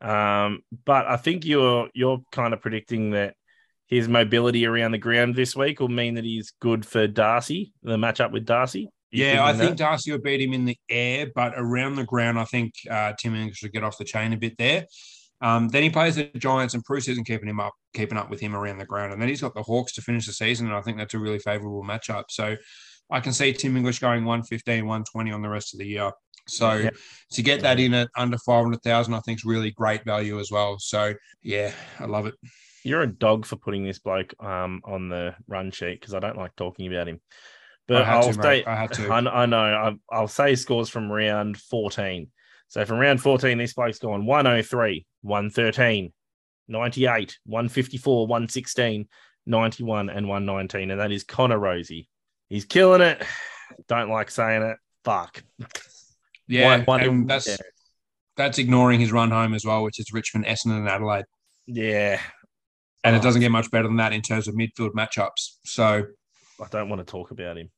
Um, 0.00 0.60
but 0.84 1.06
I 1.06 1.16
think 1.16 1.44
you're 1.44 1.88
you're 1.94 2.20
kind 2.30 2.52
of 2.52 2.60
predicting 2.60 3.12
that 3.12 3.34
his 3.86 4.08
mobility 4.08 4.66
around 4.66 4.92
the 4.92 4.98
ground 4.98 5.34
this 5.34 5.56
week 5.56 5.80
will 5.80 5.88
mean 5.88 6.14
that 6.14 6.24
he's 6.24 6.52
good 6.60 6.84
for 6.84 7.06
Darcy, 7.06 7.72
the 7.82 7.96
matchup 7.96 8.32
with 8.32 8.44
Darcy. 8.44 8.90
Yeah, 9.12 9.44
I 9.44 9.52
thinking 9.52 9.68
think 9.68 9.78
Darcy 9.78 10.12
will 10.12 10.18
beat 10.18 10.40
him 10.40 10.52
in 10.52 10.64
the 10.64 10.76
air, 10.90 11.28
but 11.34 11.54
around 11.56 11.94
the 11.94 12.04
ground, 12.04 12.38
I 12.38 12.44
think 12.44 12.74
uh, 12.90 13.12
Tim 13.18 13.34
English 13.34 13.62
will 13.62 13.70
get 13.70 13.84
off 13.84 13.96
the 13.96 14.04
chain 14.04 14.32
a 14.32 14.36
bit 14.36 14.58
there. 14.58 14.86
Um, 15.40 15.68
then 15.68 15.82
he 15.82 15.90
plays 15.90 16.16
the 16.16 16.24
Giants, 16.36 16.74
and 16.74 16.84
Preuss 16.84 17.08
isn't 17.08 17.26
keeping 17.26 17.48
him 17.48 17.60
up, 17.60 17.74
keeping 17.94 18.16
up 18.18 18.30
with 18.30 18.40
him 18.40 18.54
around 18.56 18.78
the 18.78 18.86
ground. 18.86 19.12
And 19.12 19.20
then 19.20 19.28
he's 19.28 19.42
got 19.42 19.54
the 19.54 19.62
Hawks 19.62 19.92
to 19.94 20.02
finish 20.02 20.26
the 20.26 20.32
season, 20.32 20.66
and 20.66 20.74
I 20.76 20.80
think 20.80 20.96
that's 20.98 21.14
a 21.14 21.18
really 21.18 21.38
favourable 21.38 21.82
matchup. 21.84 22.24
So 22.30 22.56
I 23.10 23.20
can 23.20 23.32
see 23.32 23.52
Tim 23.52 23.76
English 23.76 23.98
going 23.98 24.24
115, 24.24 24.86
120 24.86 25.32
on 25.32 25.42
the 25.42 25.48
rest 25.48 25.74
of 25.74 25.78
the 25.80 25.86
year. 25.86 26.10
So 26.48 26.74
Yeah. 26.74 26.90
to 27.32 27.42
get 27.42 27.60
that 27.62 27.78
in 27.80 27.92
at 27.92 28.08
under 28.16 28.38
500,000, 28.38 29.14
I 29.14 29.20
think 29.20 29.40
is 29.40 29.44
really 29.44 29.72
great 29.72 30.04
value 30.04 30.38
as 30.40 30.50
well. 30.50 30.78
So 30.78 31.14
yeah, 31.42 31.72
I 31.98 32.06
love 32.06 32.26
it. 32.26 32.34
you're 32.84 33.02
a 33.02 33.06
dog 33.06 33.44
for 33.46 33.56
putting 33.56 33.84
this 33.84 33.98
bloke 33.98 34.32
um, 34.42 34.80
on 34.84 35.08
the 35.08 35.34
run 35.48 35.70
sheet 35.72 36.00
because 36.00 36.14
I 36.14 36.20
don't 36.20 36.36
like 36.36 36.54
talking 36.56 36.86
about 36.86 37.08
him. 37.08 37.20
But 37.88 38.02
I 38.02 38.04
had 38.04 38.16
I'll 38.16 38.28
to, 38.28 38.32
say, 38.34 38.40
mate. 38.40 38.66
I 38.66 38.76
had 38.76 38.92
to. 38.94 39.08
I, 39.12 39.42
I 39.42 39.46
know. 39.46 39.58
I, 39.58 39.92
I'll 40.10 40.28
say 40.28 40.54
scores 40.54 40.88
from 40.88 41.10
round 41.10 41.56
14. 41.56 42.28
So 42.68 42.84
from 42.84 42.98
round 42.98 43.20
14, 43.20 43.56
this 43.58 43.74
bloke's 43.74 43.98
gone 43.98 44.26
103, 44.26 45.06
113, 45.22 46.12
98, 46.68 47.38
154, 47.46 48.26
116, 48.26 49.08
91, 49.46 50.10
and 50.10 50.28
119. 50.28 50.90
And 50.90 51.00
that 51.00 51.12
is 51.12 51.24
Connor 51.24 51.58
Rozee. 51.58 52.08
He's 52.48 52.64
killing 52.64 53.00
it. 53.02 53.22
Don't 53.88 54.10
like 54.10 54.30
saying 54.30 54.62
it. 54.62 54.76
Fuck. 55.04 55.42
Yeah, 56.48 56.84
One- 56.84 56.84
one- 56.84 57.26
that's 57.26 57.46
yeah. 57.48 57.56
that's 58.36 58.58
ignoring 58.58 59.00
his 59.00 59.12
run 59.12 59.30
home 59.30 59.54
as 59.54 59.64
well, 59.64 59.82
which 59.82 59.98
is 60.00 60.12
Richmond, 60.12 60.46
Essendon, 60.46 60.78
and 60.78 60.88
Adelaide. 60.88 61.24
Yeah. 61.66 62.20
And 63.04 63.14
Oh. 63.14 63.18
it 63.18 63.22
doesn't 63.22 63.40
get 63.40 63.50
much 63.52 63.70
better 63.70 63.86
than 63.88 63.96
that 63.96 64.12
in 64.12 64.22
terms 64.22 64.48
of 64.48 64.54
midfield 64.54 64.90
matchups. 64.92 65.56
So 65.64 66.04
I 66.60 66.66
don't 66.70 66.88
want 66.88 67.00
to 67.00 67.10
talk 67.10 67.30
about 67.30 67.56
him. 67.58 67.70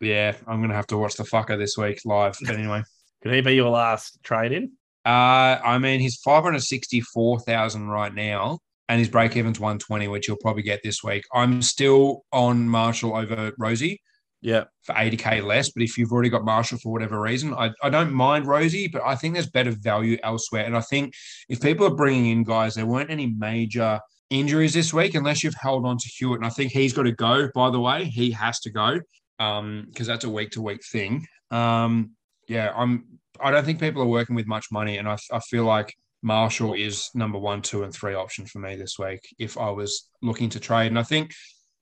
yeah, 0.00 0.34
I'm 0.46 0.60
gonna 0.60 0.74
have 0.74 0.86
to 0.88 0.98
watch 0.98 1.14
the 1.14 1.24
fucker 1.24 1.58
this 1.58 1.76
week 1.76 2.00
live. 2.04 2.36
But 2.44 2.54
anyway, 2.56 2.82
Could 3.22 3.32
he 3.32 3.40
be 3.40 3.54
your 3.54 3.70
last 3.70 4.18
trade 4.22 4.52
in? 4.52 4.72
uh, 5.04 5.58
I 5.64 5.78
mean 5.78 6.00
he's 6.00 6.16
564,000 6.16 7.88
right 7.88 8.14
now, 8.14 8.58
and 8.88 8.98
his 8.98 9.08
break 9.08 9.36
even's 9.36 9.58
120, 9.60 10.08
which 10.08 10.28
you'll 10.28 10.36
probably 10.36 10.62
get 10.62 10.82
this 10.82 11.02
week. 11.02 11.24
I'm 11.32 11.62
still 11.62 12.24
on 12.32 12.68
Marshall 12.68 13.16
over 13.16 13.52
Rozee. 13.60 13.98
Yeah. 14.40 14.64
for 14.82 14.94
80k 14.94 15.42
less. 15.44 15.70
But 15.70 15.82
if 15.82 15.98
you've 15.98 16.12
already 16.12 16.28
got 16.28 16.44
Marshall 16.44 16.78
for 16.78 16.92
whatever 16.92 17.20
reason, 17.20 17.54
I, 17.54 17.70
I 17.82 17.90
don't 17.90 18.12
mind 18.12 18.46
Rozee, 18.46 18.92
but 18.92 19.02
I 19.04 19.16
think 19.16 19.34
there's 19.34 19.50
better 19.50 19.72
value 19.72 20.16
elsewhere. 20.22 20.64
And 20.64 20.76
I 20.76 20.80
think 20.80 21.12
if 21.48 21.60
people 21.60 21.86
are 21.86 21.94
bringing 21.94 22.26
in 22.26 22.44
guys, 22.44 22.76
there 22.76 22.86
weren't 22.86 23.10
any 23.10 23.26
major 23.26 23.98
injuries 24.30 24.74
this 24.74 24.94
week 24.94 25.16
unless 25.16 25.42
you've 25.42 25.56
held 25.60 25.84
on 25.86 25.98
to 25.98 26.08
Hewitt. 26.08 26.38
And 26.38 26.46
I 26.46 26.50
think 26.50 26.70
he's 26.70 26.92
got 26.92 27.02
to 27.04 27.12
go, 27.12 27.48
by 27.52 27.70
the 27.70 27.80
way. 27.80 28.04
He 28.04 28.30
has 28.30 28.60
to 28.60 28.70
go 28.70 29.00
because 29.38 30.06
that's 30.06 30.24
a 30.24 30.30
week 30.30 30.50
to 30.52 30.62
week 30.62 30.84
thing. 30.84 31.26
Um, 31.50 32.12
yeah, 32.48 32.72
I'm. 32.74 33.04
I 33.40 33.50
don't 33.52 33.64
think 33.64 33.78
people 33.78 34.02
are 34.02 34.06
working 34.06 34.34
with 34.34 34.46
much 34.48 34.66
money, 34.72 34.98
and 34.98 35.08
I, 35.08 35.16
I 35.32 35.38
feel 35.40 35.64
like 35.64 35.94
Marshall 36.22 36.74
is 36.74 37.08
number 37.14 37.38
one, 37.38 37.62
two, 37.62 37.84
and 37.84 37.94
three 37.94 38.14
option 38.14 38.46
for 38.46 38.58
me 38.58 38.74
this 38.74 38.98
week 38.98 39.20
if 39.38 39.56
I 39.56 39.70
was 39.70 40.08
looking 40.22 40.48
to 40.50 40.60
trade. 40.60 40.88
And 40.88 40.98
I 40.98 41.04
think 41.04 41.32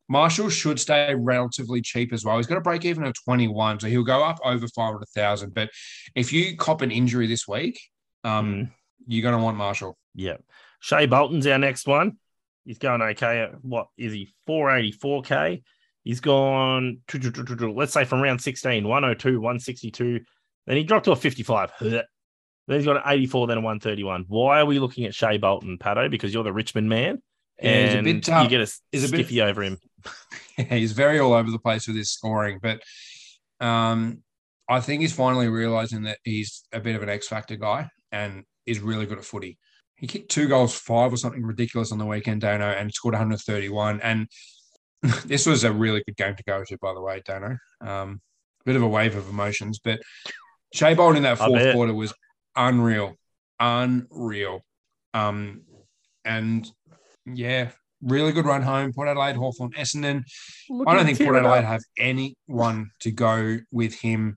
Marshall 0.08 0.50
should 0.50 0.78
stay 0.78 1.14
relatively 1.14 1.80
cheap 1.80 2.12
as 2.12 2.24
well. 2.24 2.36
He's 2.36 2.46
got 2.46 2.58
a 2.58 2.60
break 2.60 2.84
even 2.84 3.04
of 3.04 3.14
21, 3.24 3.80
so 3.80 3.86
he'll 3.86 4.04
go 4.04 4.22
up 4.22 4.38
over 4.44 4.68
500,000. 4.68 5.54
But 5.54 5.70
if 6.14 6.32
you 6.32 6.56
cop 6.56 6.82
an 6.82 6.90
injury 6.90 7.26
this 7.26 7.48
week, 7.48 7.80
um, 8.22 8.54
Mm. 8.54 8.70
you're 9.06 9.22
going 9.22 9.38
to 9.38 9.42
want 9.42 9.56
Marshall. 9.56 9.96
Yeah. 10.14 10.36
Shai 10.80 11.06
Bolton's 11.06 11.46
our 11.46 11.58
next 11.58 11.86
one. 11.86 12.18
He's 12.66 12.78
going 12.78 13.00
okay 13.00 13.40
at 13.42 13.64
what 13.64 13.86
is 13.96 14.12
he? 14.12 14.34
484k. 14.48 15.62
He's 16.04 16.20
gone, 16.20 16.98
let's 17.74 17.92
say 17.92 18.04
from 18.04 18.20
round 18.20 18.40
16, 18.40 18.86
102, 18.86 19.40
162. 19.40 20.20
Then 20.66 20.76
he 20.76 20.84
dropped 20.84 21.04
to 21.04 21.12
a 21.12 21.16
55. 21.16 21.72
Then 21.80 22.02
he's 22.66 22.84
got 22.84 22.96
an 22.96 23.02
84, 23.06 23.46
then 23.46 23.58
a 23.58 23.60
131. 23.60 24.24
Why 24.28 24.60
are 24.60 24.66
we 24.66 24.78
looking 24.78 25.04
at 25.04 25.14
Shai 25.14 25.38
Bolton, 25.38 25.78
Patto? 25.78 26.08
Because 26.08 26.34
you're 26.34 26.44
the 26.44 26.52
Richmond 26.52 26.88
man. 26.88 27.22
Yeah, 27.62 27.84
he's 27.84 27.94
a 27.94 27.98
and 27.98 28.04
bit, 28.04 28.28
uh, 28.28 28.42
you 28.42 28.48
get 28.48 28.60
a 28.60 28.72
he's 28.92 29.08
a 29.08 29.12
bit- 29.12 29.26
stiffy 29.26 29.40
over 29.40 29.62
him. 29.62 29.78
he's 30.56 30.92
very 30.92 31.18
all 31.18 31.32
over 31.32 31.50
the 31.50 31.58
place 31.58 31.86
with 31.86 31.96
his 31.96 32.10
scoring, 32.10 32.58
but 32.60 32.82
um, 33.60 34.22
I 34.68 34.80
think 34.80 35.00
he's 35.00 35.12
finally 35.12 35.48
realizing 35.48 36.02
that 36.02 36.18
he's 36.24 36.64
a 36.72 36.80
bit 36.80 36.96
of 36.96 37.02
an 37.02 37.08
X 37.08 37.28
factor 37.28 37.56
guy 37.56 37.88
and 38.12 38.44
is 38.66 38.80
really 38.80 39.06
good 39.06 39.18
at 39.18 39.24
footy. 39.24 39.58
He 39.94 40.06
kicked 40.06 40.30
two 40.30 40.48
goals, 40.48 40.76
five 40.76 41.12
or 41.12 41.16
something 41.16 41.42
ridiculous 41.42 41.92
on 41.92 41.98
the 41.98 42.04
weekend, 42.04 42.42
Dano, 42.42 42.66
and 42.66 42.92
scored 42.92 43.14
131. 43.14 44.00
And 44.02 44.28
this 45.24 45.46
was 45.46 45.64
a 45.64 45.72
really 45.72 46.02
good 46.04 46.16
game 46.16 46.36
to 46.36 46.42
go 46.42 46.62
to, 46.64 46.78
by 46.78 46.92
the 46.92 47.00
way, 47.00 47.22
Dano. 47.24 47.56
Um, 47.80 48.20
bit 48.66 48.76
of 48.76 48.82
a 48.82 48.88
wave 48.88 49.16
of 49.16 49.28
emotions, 49.30 49.78
but 49.78 50.00
Shai 50.72 50.94
Bolton 50.94 51.18
in 51.18 51.22
that 51.24 51.38
fourth 51.38 51.72
quarter 51.72 51.94
was 51.94 52.12
unreal, 52.54 53.14
unreal. 53.60 54.60
Um, 55.14 55.62
and 56.24 56.70
yeah, 57.24 57.70
really 58.02 58.32
good 58.32 58.46
run 58.46 58.62
home. 58.62 58.92
Port 58.92 59.08
Adelaide, 59.08 59.36
Hawthorn, 59.36 59.72
Essendon. 59.72 60.24
I 60.86 60.94
don't 60.94 61.06
think 61.06 61.18
Port 61.18 61.36
Adelaide 61.36 61.64
have 61.64 61.82
anyone 61.98 62.90
to 63.00 63.10
go 63.10 63.58
with 63.72 63.94
him 63.94 64.36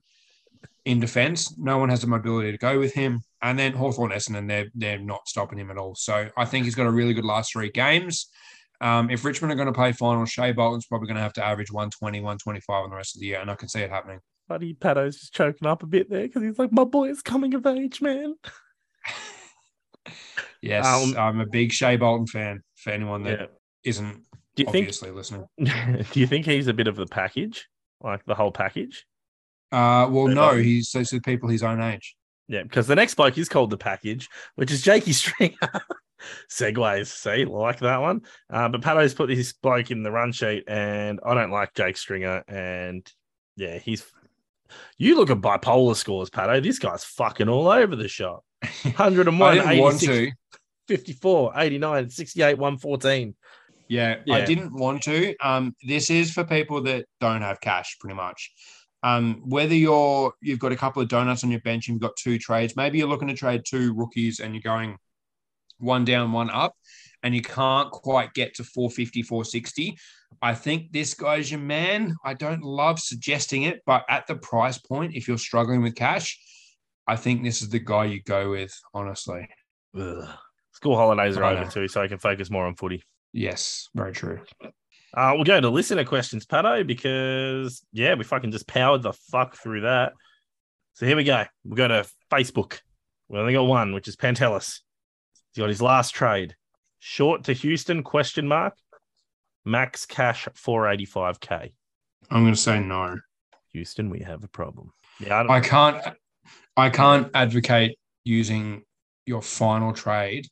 in 0.84 1.00
defence. 1.00 1.56
No 1.58 1.78
one 1.78 1.88
has 1.88 2.00
the 2.00 2.06
mobility 2.06 2.52
to 2.52 2.58
go 2.58 2.78
with 2.78 2.94
him. 2.94 3.20
And 3.42 3.58
then 3.58 3.72
Hawthorn, 3.72 4.12
Essendon, 4.12 4.48
they're 4.48 4.68
they're 4.74 4.98
not 4.98 5.28
stopping 5.28 5.58
him 5.58 5.70
at 5.70 5.78
all. 5.78 5.94
So 5.94 6.30
I 6.36 6.44
think 6.44 6.64
he's 6.64 6.74
got 6.74 6.86
a 6.86 6.90
really 6.90 7.14
good 7.14 7.24
last 7.24 7.52
three 7.52 7.70
games. 7.70 8.28
Um, 8.82 9.10
if 9.10 9.24
Richmond 9.24 9.52
are 9.52 9.56
going 9.56 9.66
to 9.66 9.72
play 9.72 9.92
final, 9.92 10.24
Shai 10.24 10.52
Bolton's 10.52 10.86
probably 10.86 11.06
going 11.06 11.16
to 11.16 11.22
have 11.22 11.34
to 11.34 11.44
average 11.44 11.70
120, 11.70 12.20
125 12.20 12.84
on 12.84 12.90
the 12.90 12.96
rest 12.96 13.14
of 13.14 13.20
the 13.20 13.26
year, 13.26 13.40
and 13.40 13.50
I 13.50 13.54
can 13.54 13.68
see 13.68 13.80
it 13.80 13.90
happening. 13.90 14.20
Buddy 14.50 14.74
Patto's 14.74 15.16
just 15.20 15.32
choking 15.32 15.68
up 15.68 15.84
a 15.84 15.86
bit 15.86 16.10
there 16.10 16.26
because 16.26 16.42
he's 16.42 16.58
like, 16.58 16.72
my 16.72 16.82
boy 16.82 17.08
is 17.08 17.22
coming 17.22 17.54
of 17.54 17.64
age, 17.66 18.02
man. 18.02 18.34
Yes, 20.62 20.84
Um, 20.84 21.16
I'm 21.16 21.40
a 21.40 21.46
big 21.46 21.72
Shai 21.72 21.96
Bolton 21.96 22.26
fan. 22.26 22.62
For 22.74 22.90
anyone 22.90 23.22
that 23.22 23.50
Yeah. 23.84 24.00
not 24.02 24.16
Do 24.56 24.62
you 24.62 24.64
think 24.64 24.84
obviously 24.88 25.10
listening. 25.12 25.46
do 25.58 26.20
you 26.20 26.26
think 26.26 26.46
he's 26.46 26.66
a 26.66 26.74
bit 26.74 26.88
of 26.88 26.96
the 26.96 27.06
package? 27.06 27.66
Like 28.02 28.24
the 28.26 28.34
whole 28.34 28.50
package? 28.50 29.06
Uh, 29.70 30.08
well, 30.10 30.26
But, 30.26 30.34
no, 30.34 30.50
um, 30.50 30.62
he's 30.62 30.90
so 30.90 31.04
to 31.04 31.20
people 31.20 31.48
his 31.48 31.62
own 31.62 31.80
age. 31.80 32.16
Yeah, 32.48 32.64
because 32.64 32.88
the 32.88 32.96
next 32.96 33.14
bloke 33.14 33.38
is 33.38 33.48
called 33.48 33.70
the 33.70 33.78
package, 33.78 34.28
which 34.56 34.72
is 34.72 34.82
Jakey 34.82 35.12
Stringer. 35.12 35.56
Segways, 36.50 37.06
see, 37.06 37.44
like 37.44 37.78
that 37.78 38.00
one. 38.00 38.22
Uh, 38.52 38.68
but 38.68 38.82
Patto's 38.82 39.14
put 39.14 39.28
this 39.28 39.52
bloke 39.52 39.92
in 39.92 40.02
the 40.02 40.10
run 40.10 40.32
sheet, 40.32 40.64
and 40.66 41.20
I 41.24 41.34
don't 41.34 41.52
like 41.52 41.72
Jake 41.74 41.96
Stringer. 41.96 42.42
And 42.48 43.10
yeah, 43.56 43.78
he's. 43.78 44.04
You 44.98 45.16
look 45.16 45.30
at 45.30 45.38
bipolar 45.38 45.96
scores, 45.96 46.30
Patto. 46.30 46.60
This 46.60 46.78
guy's 46.78 47.04
fucking 47.04 47.48
all 47.48 47.68
over 47.68 47.96
the 47.96 48.08
shop. 48.08 48.44
101, 48.82 49.42
I 49.42 49.54
didn't 49.54 49.78
want 49.78 50.02
86, 50.02 50.06
to. 50.06 50.32
54, 50.88 51.52
89, 51.56 52.10
68, 52.10 52.54
114. 52.54 53.34
Yeah, 53.88 54.16
I 54.30 54.42
didn't 54.42 54.72
want 54.72 55.02
to. 55.02 55.34
Um, 55.38 55.74
this 55.82 56.10
is 56.10 56.30
for 56.30 56.44
people 56.44 56.82
that 56.82 57.06
don't 57.20 57.42
have 57.42 57.60
cash, 57.60 57.96
pretty 57.98 58.14
much. 58.14 58.52
Um, 59.02 59.42
whether 59.44 59.74
you're 59.74 60.32
you've 60.40 60.58
got 60.58 60.72
a 60.72 60.76
couple 60.76 61.02
of 61.02 61.08
donuts 61.08 61.42
on 61.42 61.50
your 61.50 61.60
bench 61.60 61.88
and 61.88 61.94
you've 61.94 62.02
got 62.02 62.16
two 62.16 62.38
trades, 62.38 62.76
maybe 62.76 62.98
you're 62.98 63.08
looking 63.08 63.28
to 63.28 63.34
trade 63.34 63.62
two 63.66 63.92
rookies 63.94 64.38
and 64.38 64.54
you're 64.54 64.62
going 64.62 64.96
one 65.78 66.04
down, 66.04 66.32
one 66.32 66.50
up, 66.50 66.74
and 67.22 67.34
you 67.34 67.42
can't 67.42 67.90
quite 67.90 68.32
get 68.34 68.54
to 68.54 68.64
450, 68.64 69.22
460. 69.22 69.96
I 70.42 70.54
think 70.54 70.92
this 70.92 71.14
guy's 71.14 71.50
your 71.50 71.60
man. 71.60 72.14
I 72.24 72.34
don't 72.34 72.62
love 72.62 72.98
suggesting 72.98 73.64
it, 73.64 73.82
but 73.86 74.04
at 74.08 74.26
the 74.26 74.36
price 74.36 74.78
point, 74.78 75.14
if 75.14 75.28
you're 75.28 75.38
struggling 75.38 75.82
with 75.82 75.94
cash, 75.94 76.38
I 77.06 77.16
think 77.16 77.42
this 77.42 77.62
is 77.62 77.68
the 77.68 77.78
guy 77.78 78.06
you 78.06 78.22
go 78.22 78.50
with, 78.50 78.72
honestly. 78.94 79.48
Ugh. 79.98 80.28
School 80.72 80.96
holidays 80.96 81.36
are 81.36 81.44
over 81.44 81.70
too, 81.70 81.88
so 81.88 82.00
I 82.00 82.08
can 82.08 82.18
focus 82.18 82.50
more 82.50 82.66
on 82.66 82.74
footy. 82.74 83.02
Yes, 83.32 83.88
very 83.94 84.12
true. 84.12 84.40
Uh, 85.12 85.32
we'll 85.34 85.44
go 85.44 85.60
to 85.60 85.68
listener 85.68 86.04
questions, 86.04 86.46
Patto, 86.46 86.84
because 86.84 87.84
yeah, 87.92 88.14
we 88.14 88.24
fucking 88.24 88.52
just 88.52 88.66
powered 88.66 89.02
the 89.02 89.12
fuck 89.12 89.56
through 89.56 89.82
that. 89.82 90.12
So 90.94 91.06
here 91.06 91.16
we 91.16 91.24
go. 91.24 91.44
We'll 91.64 91.76
go 91.76 91.88
to 91.88 92.08
Facebook. 92.30 92.80
We 93.28 93.38
only 93.38 93.52
got 93.52 93.64
one, 93.64 93.92
which 93.92 94.08
is 94.08 94.16
Pantelis. 94.16 94.80
He's 95.52 95.60
got 95.60 95.68
his 95.68 95.82
last 95.82 96.14
trade. 96.14 96.54
Short 97.00 97.44
to 97.44 97.52
Houston, 97.52 98.02
question 98.02 98.46
mark. 98.46 98.74
Max 99.64 100.06
cash 100.06 100.46
485k. 100.54 101.72
I'm 102.30 102.42
going 102.42 102.54
to 102.54 102.60
say 102.60 102.80
no. 102.80 103.18
Houston, 103.72 104.10
we 104.10 104.20
have 104.20 104.44
a 104.44 104.48
problem. 104.48 104.92
Yeah, 105.18 105.42
I 105.42 105.56
I 105.56 105.60
can't 105.60 106.02
I 106.76 106.90
can't 106.90 107.30
advocate 107.34 107.98
using 108.24 108.82
your 109.26 109.42
final 109.42 109.92
trade 109.92 110.46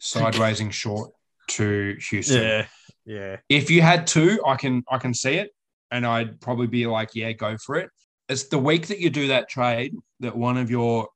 sidewaysing 0.00 0.72
short 0.82 1.12
to 1.48 1.96
Houston. 2.10 2.42
yeah, 2.42 2.66
yeah. 3.04 3.36
If 3.48 3.70
you 3.70 3.82
had 3.82 4.06
two, 4.06 4.40
I 4.46 4.56
can 4.56 4.82
I 4.90 4.98
can 4.98 5.14
see 5.14 5.34
it 5.34 5.50
and 5.90 6.06
I'd 6.06 6.40
probably 6.40 6.66
be 6.66 6.86
like, 6.86 7.10
yeah, 7.14 7.32
go 7.32 7.56
for 7.56 7.76
it. 7.76 7.90
It's 8.28 8.44
the 8.44 8.58
week 8.58 8.86
that 8.88 9.00
you 9.00 9.10
do 9.10 9.28
that 9.28 9.48
trade 9.48 9.94
that 10.20 10.36
one 10.36 10.56
of 10.56 10.70
your 10.70 11.08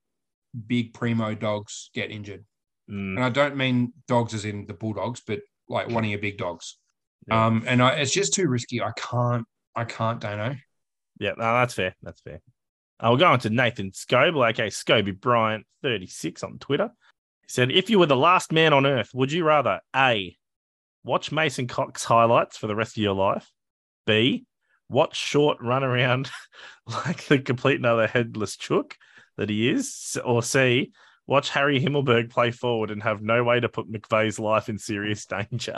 big 0.66 0.94
primo 0.94 1.34
dogs 1.34 1.90
get 1.94 2.10
injured. 2.10 2.44
Mm, 2.90 3.16
And 3.16 3.24
I 3.24 3.28
don't 3.30 3.56
mean 3.56 3.92
dogs 4.08 4.34
as 4.34 4.44
in 4.44 4.66
the 4.66 4.74
bulldogs, 4.74 5.22
but 5.26 5.40
like 5.68 5.88
one 5.88 6.04
of 6.04 6.10
your 6.10 6.18
big 6.18 6.38
dogs. 6.38 6.78
Yeah. 7.28 7.46
Um, 7.46 7.64
and 7.66 7.82
I, 7.82 7.90
it's 7.94 8.12
just 8.12 8.34
too 8.34 8.48
risky. 8.48 8.82
I 8.82 8.92
can't, 8.96 9.46
I 9.74 9.84
can't, 9.84 10.20
Dano. 10.20 10.56
yeah, 11.18 11.30
no, 11.30 11.36
that's 11.54 11.74
fair. 11.74 11.94
That's 12.02 12.20
fair. 12.20 12.40
Uh, 13.00 13.08
we'll 13.08 13.16
go 13.16 13.26
on 13.26 13.40
to 13.40 13.50
Nathan 13.50 13.90
Scoble, 13.90 14.48
okay, 14.50 14.68
Scobie 14.68 15.18
Bryant, 15.18 15.66
36 15.82 16.42
on 16.42 16.58
Twitter. 16.58 16.90
He 17.42 17.48
said, 17.48 17.70
if 17.72 17.90
you 17.90 17.98
were 17.98 18.06
the 18.06 18.16
last 18.16 18.52
man 18.52 18.72
on 18.72 18.86
earth, 18.86 19.10
would 19.14 19.32
you 19.32 19.44
rather 19.44 19.80
A, 19.96 20.36
watch 21.02 21.32
Mason 21.32 21.66
Cox 21.66 22.04
highlights 22.04 22.56
for 22.56 22.66
the 22.66 22.76
rest 22.76 22.96
of 22.96 23.02
your 23.02 23.14
life? 23.14 23.50
B, 24.06 24.44
watch 24.88 25.16
Short 25.16 25.58
run 25.60 25.82
around 25.82 26.30
like 26.86 27.24
the 27.26 27.38
complete 27.38 27.78
another 27.80 28.06
headless 28.06 28.56
chook 28.56 28.96
that 29.38 29.48
he 29.50 29.68
is? 29.70 30.16
Or 30.24 30.42
C, 30.42 30.92
watch 31.26 31.50
Harry 31.50 31.80
Himmelberg 31.80 32.30
play 32.30 32.50
forward 32.50 32.90
and 32.90 33.02
have 33.02 33.22
no 33.22 33.44
way 33.44 33.60
to 33.60 33.68
put 33.68 33.90
McVeigh's 33.90 34.38
life 34.38 34.68
in 34.68 34.78
serious 34.78 35.26
danger? 35.50 35.76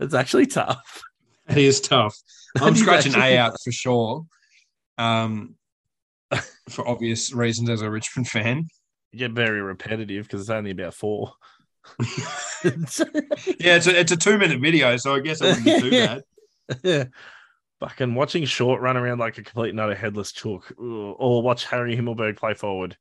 it's 0.00 0.14
actually 0.14 0.46
tough. 0.46 1.02
It 1.48 1.58
is 1.58 1.80
tough. 1.80 2.16
I'm 2.60 2.76
scratching 2.76 3.14
A 3.14 3.38
out 3.38 3.56
for 3.62 3.72
sure. 3.72 4.26
Um, 4.96 5.54
for 6.68 6.86
obvious 6.86 7.32
reasons 7.32 7.70
as 7.70 7.82
a 7.82 7.90
Richmond 7.90 8.28
fan. 8.28 8.66
You 9.12 9.18
get 9.18 9.32
very 9.32 9.62
repetitive 9.62 10.24
because 10.24 10.42
it's 10.42 10.50
only 10.50 10.72
about 10.72 10.94
four. 10.94 11.32
Yeah, 12.00 13.76
it's 13.76 13.86
a, 13.86 13.98
it's 13.98 14.12
a 14.12 14.16
two 14.16 14.36
minute 14.36 14.60
video, 14.60 14.96
so 14.98 15.14
I 15.14 15.20
guess 15.20 15.40
I 15.40 15.46
wouldn't 15.46 15.64
be 15.64 15.80
too 15.80 15.90
bad. 15.90 16.22
yeah. 16.82 17.04
Fucking 17.80 18.14
watching 18.14 18.44
Short 18.44 18.82
run 18.82 18.96
around 18.96 19.18
like 19.18 19.38
a 19.38 19.42
complete 19.42 19.74
nut 19.74 19.90
of 19.90 19.96
headless 19.96 20.32
chook, 20.32 20.74
or 20.76 21.40
watch 21.42 21.64
Harry 21.66 21.96
Himmelberg 21.96 22.36
play 22.36 22.52
forward 22.52 22.96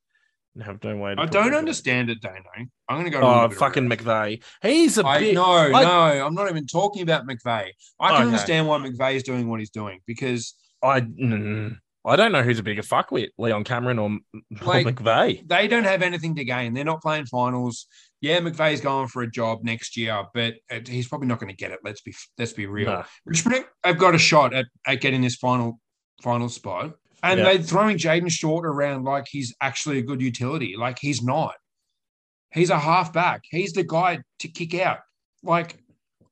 have 0.61 0.83
no 0.83 0.95
way. 0.97 1.15
I 1.17 1.25
don't 1.25 1.53
understand 1.53 2.09
it, 2.09 2.21
Dano. 2.21 2.41
I'm 2.89 2.95
going 2.95 3.05
to 3.05 3.09
go. 3.11 3.19
to 3.19 3.25
Oh, 3.25 3.49
fucking. 3.49 3.87
McVeigh. 3.89 4.41
He's 4.61 4.97
a 4.97 5.05
I, 5.05 5.19
bit. 5.19 5.33
no, 5.35 5.69
no, 5.69 6.25
I'm 6.25 6.33
not 6.33 6.49
even 6.49 6.65
talking 6.67 7.01
about 7.03 7.25
McVeigh. 7.27 7.71
I 7.99 8.07
can 8.09 8.15
Okay. 8.15 8.23
understand 8.23 8.67
why 8.67 8.77
McVeigh 8.79 9.15
is 9.15 9.23
doing 9.23 9.49
what 9.49 9.59
he's 9.59 9.69
doing 9.69 9.99
because 10.05 10.53
I, 10.83 11.01
mm, 11.01 11.77
I 12.05 12.15
don't 12.15 12.31
know 12.31 12.43
who's 12.43 12.59
a 12.59 12.63
bigger 12.63 12.81
fuckwit, 12.83 13.29
Leon 13.37 13.63
Cameron 13.65 13.99
or, 13.99 14.11
or 14.35 14.73
McVeigh. 14.83 15.47
they 15.47 15.67
don't 15.67 15.83
have 15.83 16.01
anything 16.01 16.35
to 16.35 16.43
gain. 16.45 16.73
They're 16.73 16.85
not 16.85 17.01
playing 17.01 17.25
finals. 17.25 17.85
Yeah, 18.21 18.39
McVeigh's 18.39 18.81
going 18.81 19.07
for 19.09 19.21
a 19.23 19.29
job 19.29 19.59
next 19.63 19.95
year, 19.97 20.23
but 20.33 20.55
it- 20.69 20.87
he's 20.87 21.07
probably 21.07 21.27
not 21.27 21.39
going 21.39 21.49
to 21.51 21.55
get 21.55 21.71
it. 21.71 21.79
Let's 21.83 22.01
be 22.01 22.15
let's 22.37 22.53
be 22.53 22.65
real. 22.65 22.87
No. 22.87 23.03
Richmond 23.25 23.65
have 23.83 23.97
got 23.97 24.15
a 24.15 24.17
shot 24.17 24.53
at, 24.53 24.65
at 24.87 25.01
getting 25.01 25.21
this 25.21 25.35
final 25.35 25.79
final 26.23 26.49
spot. 26.49 26.93
And 27.23 27.39
Yeah. 27.39 27.45
they're 27.45 27.63
throwing 27.63 27.97
Jayden 27.97 28.31
Short 28.31 28.65
around 28.65 29.03
like 29.03 29.25
he's 29.29 29.53
actually 29.61 29.97
a 29.99 30.03
good 30.03 30.21
utility. 30.21 30.75
Like 30.77 30.99
he's 30.99 31.21
not. 31.23 31.55
He's 32.53 32.69
a 32.69 32.79
halfback. 32.79 33.41
He's 33.49 33.73
the 33.73 33.83
guy 33.83 34.19
to 34.39 34.47
kick 34.47 34.73
out. 34.75 34.99
Like, 35.43 35.77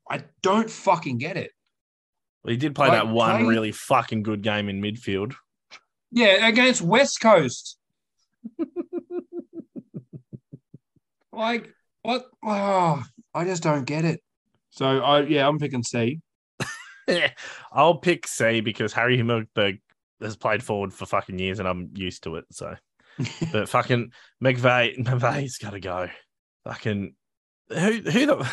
I 0.09 0.23
don't 0.41 0.69
fucking 0.69 1.17
get 1.17 1.37
it. 1.37 1.51
Well, 2.43 2.51
he 2.51 2.57
did 2.57 2.75
play 2.75 2.87
Like, 2.87 3.03
that 3.03 3.07
one 3.07 3.37
play- 3.37 3.45
really 3.45 3.71
fucking 3.71 4.23
good 4.23 4.41
game 4.41 4.69
in 4.69 4.81
midfield. 4.81 5.33
Yeah, 6.11 6.47
against 6.47 6.81
West 6.81 7.19
Coast. 7.19 7.77
like, 11.31 11.73
what? 12.03 12.25
Oh, 12.43 13.03
I 13.33 13.45
just 13.45 13.63
don't 13.63 13.85
get 13.85 14.05
it. 14.05 14.21
So, 14.69 14.99
I 14.99 15.21
yeah, 15.23 15.47
I'm 15.47 15.59
picking 15.59 15.83
C. 15.83 16.19
I'll 17.71 17.97
pick 17.97 18.27
C 18.27 18.61
because 18.61 18.93
Harry 18.93 19.17
Himmelberg 19.17 19.79
has 20.25 20.35
played 20.35 20.63
forward 20.63 20.93
for 20.93 21.05
fucking 21.05 21.39
years 21.39 21.59
and 21.59 21.67
I'm 21.67 21.91
used 21.93 22.23
to 22.23 22.35
it. 22.35 22.45
So, 22.51 22.75
but 23.51 23.69
fucking 23.69 24.11
McVeigh, 24.43 24.97
McVeigh's 24.97 25.57
got 25.57 25.71
to 25.71 25.79
go. 25.79 26.09
Fucking 26.65 27.13
who? 27.69 27.91
Who 27.91 28.25
the? 28.25 28.49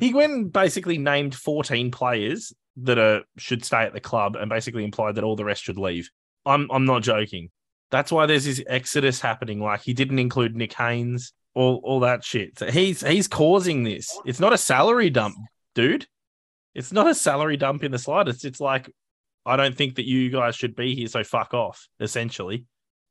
He 0.00 0.14
went 0.14 0.52
basically 0.52 0.98
named 0.98 1.34
14 1.34 1.90
players 1.90 2.52
that 2.82 2.98
are 2.98 3.22
should 3.36 3.64
stay 3.64 3.82
at 3.82 3.92
the 3.92 4.00
club 4.00 4.36
and 4.36 4.48
basically 4.48 4.84
implied 4.84 5.16
that 5.16 5.24
all 5.24 5.36
the 5.36 5.44
rest 5.44 5.64
should 5.64 5.78
leave. 5.78 6.08
I'm 6.46 6.70
I'm 6.70 6.84
not 6.84 7.02
joking. 7.02 7.50
That's 7.90 8.12
why 8.12 8.26
there's 8.26 8.44
this 8.44 8.62
exodus 8.66 9.20
happening. 9.20 9.60
Like 9.60 9.80
he 9.82 9.94
didn't 9.94 10.18
include 10.18 10.54
Nick 10.54 10.74
Haynes, 10.74 11.32
all 11.54 11.80
all 11.82 12.00
that 12.00 12.24
shit. 12.24 12.58
So 12.58 12.70
he's 12.70 13.04
he's 13.06 13.28
causing 13.28 13.82
this. 13.82 14.16
It's 14.24 14.40
not 14.40 14.52
a 14.52 14.58
salary 14.58 15.10
dump, 15.10 15.36
dude. 15.74 16.06
It's 16.74 16.92
not 16.92 17.08
a 17.08 17.14
salary 17.14 17.56
dump 17.56 17.82
in 17.82 17.90
the 17.90 17.98
slightest. 17.98 18.44
It's 18.44 18.60
like 18.60 18.90
I 19.48 19.56
don't 19.56 19.76
think 19.76 19.96
that 19.96 20.06
you 20.06 20.30
guys 20.30 20.54
should 20.54 20.76
be 20.76 20.94
here, 20.94 21.08
so 21.08 21.24
fuck 21.24 21.54
off. 21.54 21.88
Essentially, 22.00 22.66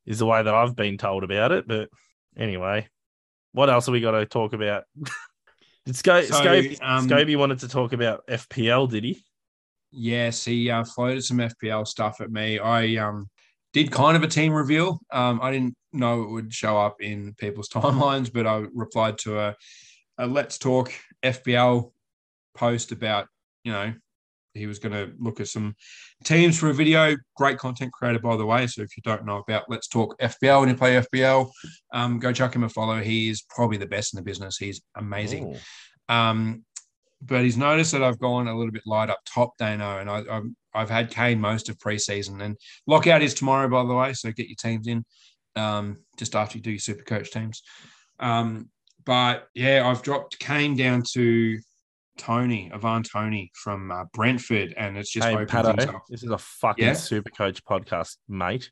is 0.06 0.20
the 0.20 0.26
way 0.26 0.42
that 0.42 0.54
I've 0.54 0.76
been 0.76 0.96
told 0.96 1.24
about 1.24 1.52
it. 1.52 1.66
But 1.66 1.88
anyway, 2.36 2.88
what 3.52 3.68
else 3.68 3.86
have 3.86 3.92
we 3.92 4.00
got 4.00 4.12
to 4.12 4.24
talk 4.24 4.52
about? 4.52 4.84
did 5.86 5.96
Sco- 5.96 6.22
So, 6.22 6.34
Scobie, 6.34 6.78
um, 6.82 7.08
Scobie 7.08 7.36
wanted 7.36 7.58
to 7.60 7.68
talk 7.68 7.92
about 7.92 8.26
FPL? 8.26 8.90
Did 8.90 9.04
he? 9.04 9.22
Yes, 9.90 10.44
he 10.44 10.70
uh, 10.70 10.84
floated 10.84 11.24
some 11.24 11.38
FPL 11.38 11.86
stuff 11.86 12.20
at 12.20 12.30
me. 12.30 12.58
I 12.58 12.96
um, 12.96 13.28
did 13.72 13.90
kind 13.90 14.16
of 14.16 14.22
a 14.22 14.28
team 14.28 14.52
reveal. 14.52 15.00
Um, 15.12 15.40
I 15.42 15.50
didn't 15.50 15.74
know 15.92 16.22
it 16.22 16.30
would 16.30 16.52
show 16.52 16.78
up 16.78 17.00
in 17.00 17.34
people's 17.34 17.68
timelines, 17.72 18.32
but 18.32 18.46
I 18.46 18.64
replied 18.74 19.18
to 19.18 19.38
a, 19.38 19.56
a 20.18 20.26
Let's 20.26 20.58
Talk 20.58 20.92
FPL 21.22 21.92
post 22.54 22.92
about, 22.92 23.28
you 23.64 23.72
know, 23.72 23.94
he 24.58 24.66
was 24.66 24.78
going 24.78 24.92
to 24.92 25.12
look 25.18 25.40
at 25.40 25.48
some 25.48 25.74
teams 26.24 26.58
for 26.58 26.68
a 26.68 26.74
video. 26.74 27.16
Great 27.36 27.58
content 27.58 27.92
creator, 27.92 28.18
by 28.18 28.36
the 28.36 28.44
way. 28.44 28.66
So 28.66 28.82
if 28.82 28.96
you 28.96 29.02
don't 29.02 29.24
know 29.24 29.38
about 29.38 29.70
Let's 29.70 29.88
Talk 29.88 30.18
FPL 30.20 30.62
and 30.62 30.70
you 30.70 30.76
play 30.76 31.00
FPL, 31.00 31.50
um, 31.92 32.18
go 32.18 32.32
chuck 32.32 32.54
him 32.54 32.64
a 32.64 32.68
follow. 32.68 33.00
He 33.00 33.30
is 33.30 33.42
probably 33.42 33.78
the 33.78 33.86
best 33.86 34.12
in 34.12 34.18
the 34.18 34.24
business. 34.24 34.58
He's 34.58 34.82
amazing. 34.96 35.56
Um, 36.08 36.64
but 37.22 37.42
he's 37.42 37.56
noticed 37.56 37.92
that 37.92 38.02
I've 38.02 38.18
gone 38.18 38.48
a 38.48 38.56
little 38.56 38.72
bit 38.72 38.82
light 38.86 39.10
up 39.10 39.20
top, 39.24 39.56
Dano, 39.58 39.98
and 39.98 40.08
I, 40.08 40.22
I've 40.30 40.44
I've 40.74 40.90
had 40.90 41.10
Kane 41.10 41.40
most 41.40 41.68
of 41.68 41.78
preseason. 41.78 42.42
And 42.42 42.56
lockout 42.86 43.22
is 43.22 43.34
tomorrow, 43.34 43.68
by 43.68 43.84
the 43.84 43.94
way, 43.94 44.12
so 44.12 44.30
get 44.30 44.48
your 44.48 44.56
teams 44.56 44.86
in 44.86 45.04
um, 45.56 45.96
just 46.16 46.36
after 46.36 46.56
you 46.56 46.62
do 46.62 46.70
your 46.70 46.78
super 46.78 47.02
coach 47.02 47.30
teams. 47.30 47.62
Um, 48.20 48.70
but 49.04 49.48
yeah, 49.54 49.88
I've 49.88 50.02
dropped 50.02 50.38
Kane 50.38 50.76
down 50.76 51.02
to 51.14 51.58
Toney, 52.18 52.70
Ivan 52.74 53.02
Toney 53.02 53.50
from 53.54 53.90
uh, 53.90 54.04
Brentford, 54.12 54.74
and 54.76 54.98
it's 54.98 55.10
just 55.10 55.26
Hey, 55.26 55.44
Patto, 55.46 55.70
up. 55.70 56.02
this 56.10 56.22
is 56.22 56.30
a 56.30 56.36
fucking 56.38 56.84
Yeah? 56.84 56.92
super 56.92 57.30
coach 57.30 57.64
podcast, 57.64 58.16
mate. 58.28 58.70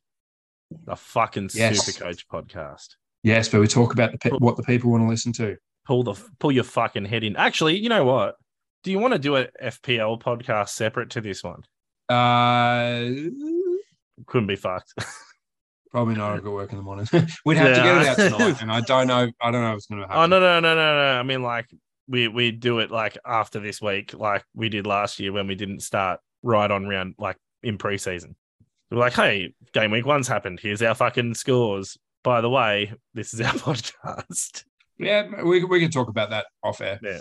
A 0.89 0.97
fucking 0.97 1.51
Yes. 1.55 1.87
super 1.87 2.05
coach 2.05 2.29
podcast. 2.29 2.97
Yes, 3.23 3.49
but 3.49 3.61
we 3.61 3.67
talk 3.69 3.93
about 3.93 4.13
the 4.13 4.19
pe- 4.19 4.31
what 4.31 4.57
the 4.57 4.63
people 4.65 4.91
want 4.91 5.03
to 5.05 5.09
listen 5.09 5.33
to. 5.35 5.57
Pull 5.87 6.03
the 6.03 6.15
pull 6.41 6.53
your 6.53 6.65
fucking 6.65 7.05
head 7.07 7.25
in. 7.25 7.37
Actually, 7.37 7.79
you 7.79 7.89
know 7.89 8.05
what? 8.05 8.35
Do 8.83 8.91
you 8.91 8.99
want 8.99 9.15
to 9.15 9.19
do 9.19 9.37
a 9.37 9.47
FPL 9.63 10.21
podcast 10.21 10.69
separate 10.71 11.11
to 11.11 11.21
this 11.21 11.43
one? 11.43 11.63
Uh, 12.09 13.05
Couldn't 14.27 14.47
be 14.47 14.57
fucked. 14.57 14.93
probably 15.91 16.15
not. 16.15 16.33
I've 16.35 16.45
got 16.45 16.53
work 16.53 16.71
in 16.73 16.79
the 16.79 16.83
morning. 16.85 17.07
We'd 17.45 17.57
have 17.59 17.77
to 17.77 17.83
get 17.83 17.97
it 18.03 18.07
out 18.09 18.19
Yeah. 18.19 18.29
tonight, 18.29 18.57
and 18.63 18.71
I 18.73 18.81
don't 18.81 19.07
know. 19.07 19.31
I 19.41 19.51
don't 19.51 19.63
know 19.63 19.71
if 19.73 19.77
it's 19.79 19.87
going 19.87 20.03
to 20.03 20.09
happen. 20.09 20.23
oh 20.23 20.27
no 20.27 20.41
no 20.41 20.61
no 20.61 20.75
no 20.75 20.95
no! 20.95 21.21
I 21.21 21.23
mean, 21.23 21.43
like 21.43 21.67
we 22.09 22.29
we 22.29 22.51
do 22.51 22.79
it 22.79 22.91
like 22.91 23.19
after 23.25 23.61
this 23.61 23.81
week, 23.81 24.15
like 24.15 24.45
we 24.55 24.69
did 24.69 24.87
last 24.87 25.19
year 25.21 25.33
when 25.33 25.47
we 25.47 25.55
didn't 25.55 25.81
start 25.81 26.21
right 26.43 26.71
on 26.71 26.87
round 26.87 27.15
like 27.19 27.37
in 27.63 27.79
preseason. 27.79 28.35
We're 28.91 28.99
like, 28.99 29.15
hey, 29.15 29.55
game 29.73 29.91
week 29.91 30.07
one's 30.07 30.29
happened. 30.29 30.61
Here's 30.61 30.83
our 30.83 30.95
fucking 30.95 31.35
scores. 31.35 31.99
By 32.23 32.41
the 32.41 32.51
way, 32.51 32.93
this 33.15 33.35
is 33.35 33.41
our 33.41 33.53
podcast. 33.55 34.65
Yeah, 34.99 35.43
we, 35.43 35.65
we 35.65 35.81
can 35.81 35.91
talk 35.91 36.09
about 36.09 36.31
that 36.31 36.47
off 36.63 36.81
air. 36.81 36.99
Yeah, 37.03 37.19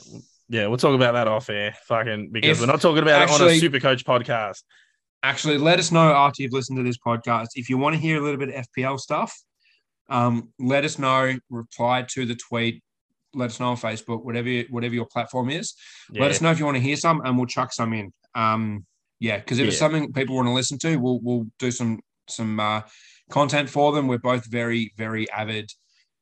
yeah, 0.48 0.68
we'll 0.68 0.78
talk 0.78 0.96
about 0.96 1.14
that 1.14 1.28
off 1.28 1.50
air, 1.50 1.76
fucking 1.88 2.30
because 2.32 2.52
If- 2.52 2.60
we're 2.62 2.72
not 2.72 2.82
talking 2.82 3.02
about 3.04 3.30
it 3.30 3.42
on 3.42 3.48
a 3.48 3.60
Super 3.60 3.80
Coach 3.80 4.06
podcast. 4.06 4.64
Actually, 5.24 5.58
let 5.58 5.80
us 5.80 5.92
know 5.92 6.14
after 6.14 6.44
you've 6.44 6.54
listened 6.54 6.78
to 6.78 6.84
this 6.84 7.00
podcast 7.00 7.48
if 7.56 7.68
you 7.68 7.80
want 7.80 7.96
to 7.96 8.00
hear 8.00 8.18
a 8.18 8.22
little 8.24 8.38
bit 8.38 8.50
of 8.50 8.68
FPL 8.78 9.00
stuff. 9.00 9.36
Um, 10.08 10.50
let 10.60 10.86
us 10.86 11.00
know. 11.00 11.34
Reply 11.50 12.06
to 12.10 12.28
the 12.28 12.36
tweet. 12.36 12.84
Let 13.36 13.52
us 13.52 13.60
know 13.60 13.70
on 13.70 13.78
Facebook, 13.78 14.24
whatever 14.24 14.64
whatever 14.70 14.96
your 14.96 15.06
platform 15.06 15.50
is. 15.50 15.76
Yeah. 16.12 16.24
Let 16.24 16.32
us 16.32 16.42
know 16.42 16.52
if 16.52 16.60
you 16.60 16.66
want 16.66 16.78
to 16.78 16.84
hear 16.84 16.96
some, 16.96 17.22
and 17.26 17.38
we'll 17.38 17.48
chuck 17.48 17.74
some 17.74 17.94
in. 17.94 18.14
Um, 18.34 18.86
yeah, 19.20 19.38
because 19.38 19.60
if 19.60 19.68
it's 19.68 19.78
something 19.78 20.12
people 20.14 20.36
want 20.36 20.48
to 20.48 20.54
listen 20.54 20.78
to, 20.80 20.98
we'll 20.98 21.20
we'll 21.22 21.48
do 21.60 21.72
some 21.72 22.00
some 22.28 22.60
uh, 22.60 22.82
content 23.30 23.70
for 23.70 23.92
them. 23.92 24.08
We're 24.08 24.18
both 24.18 24.46
very 24.46 24.94
very 24.98 25.30
avid 25.32 25.72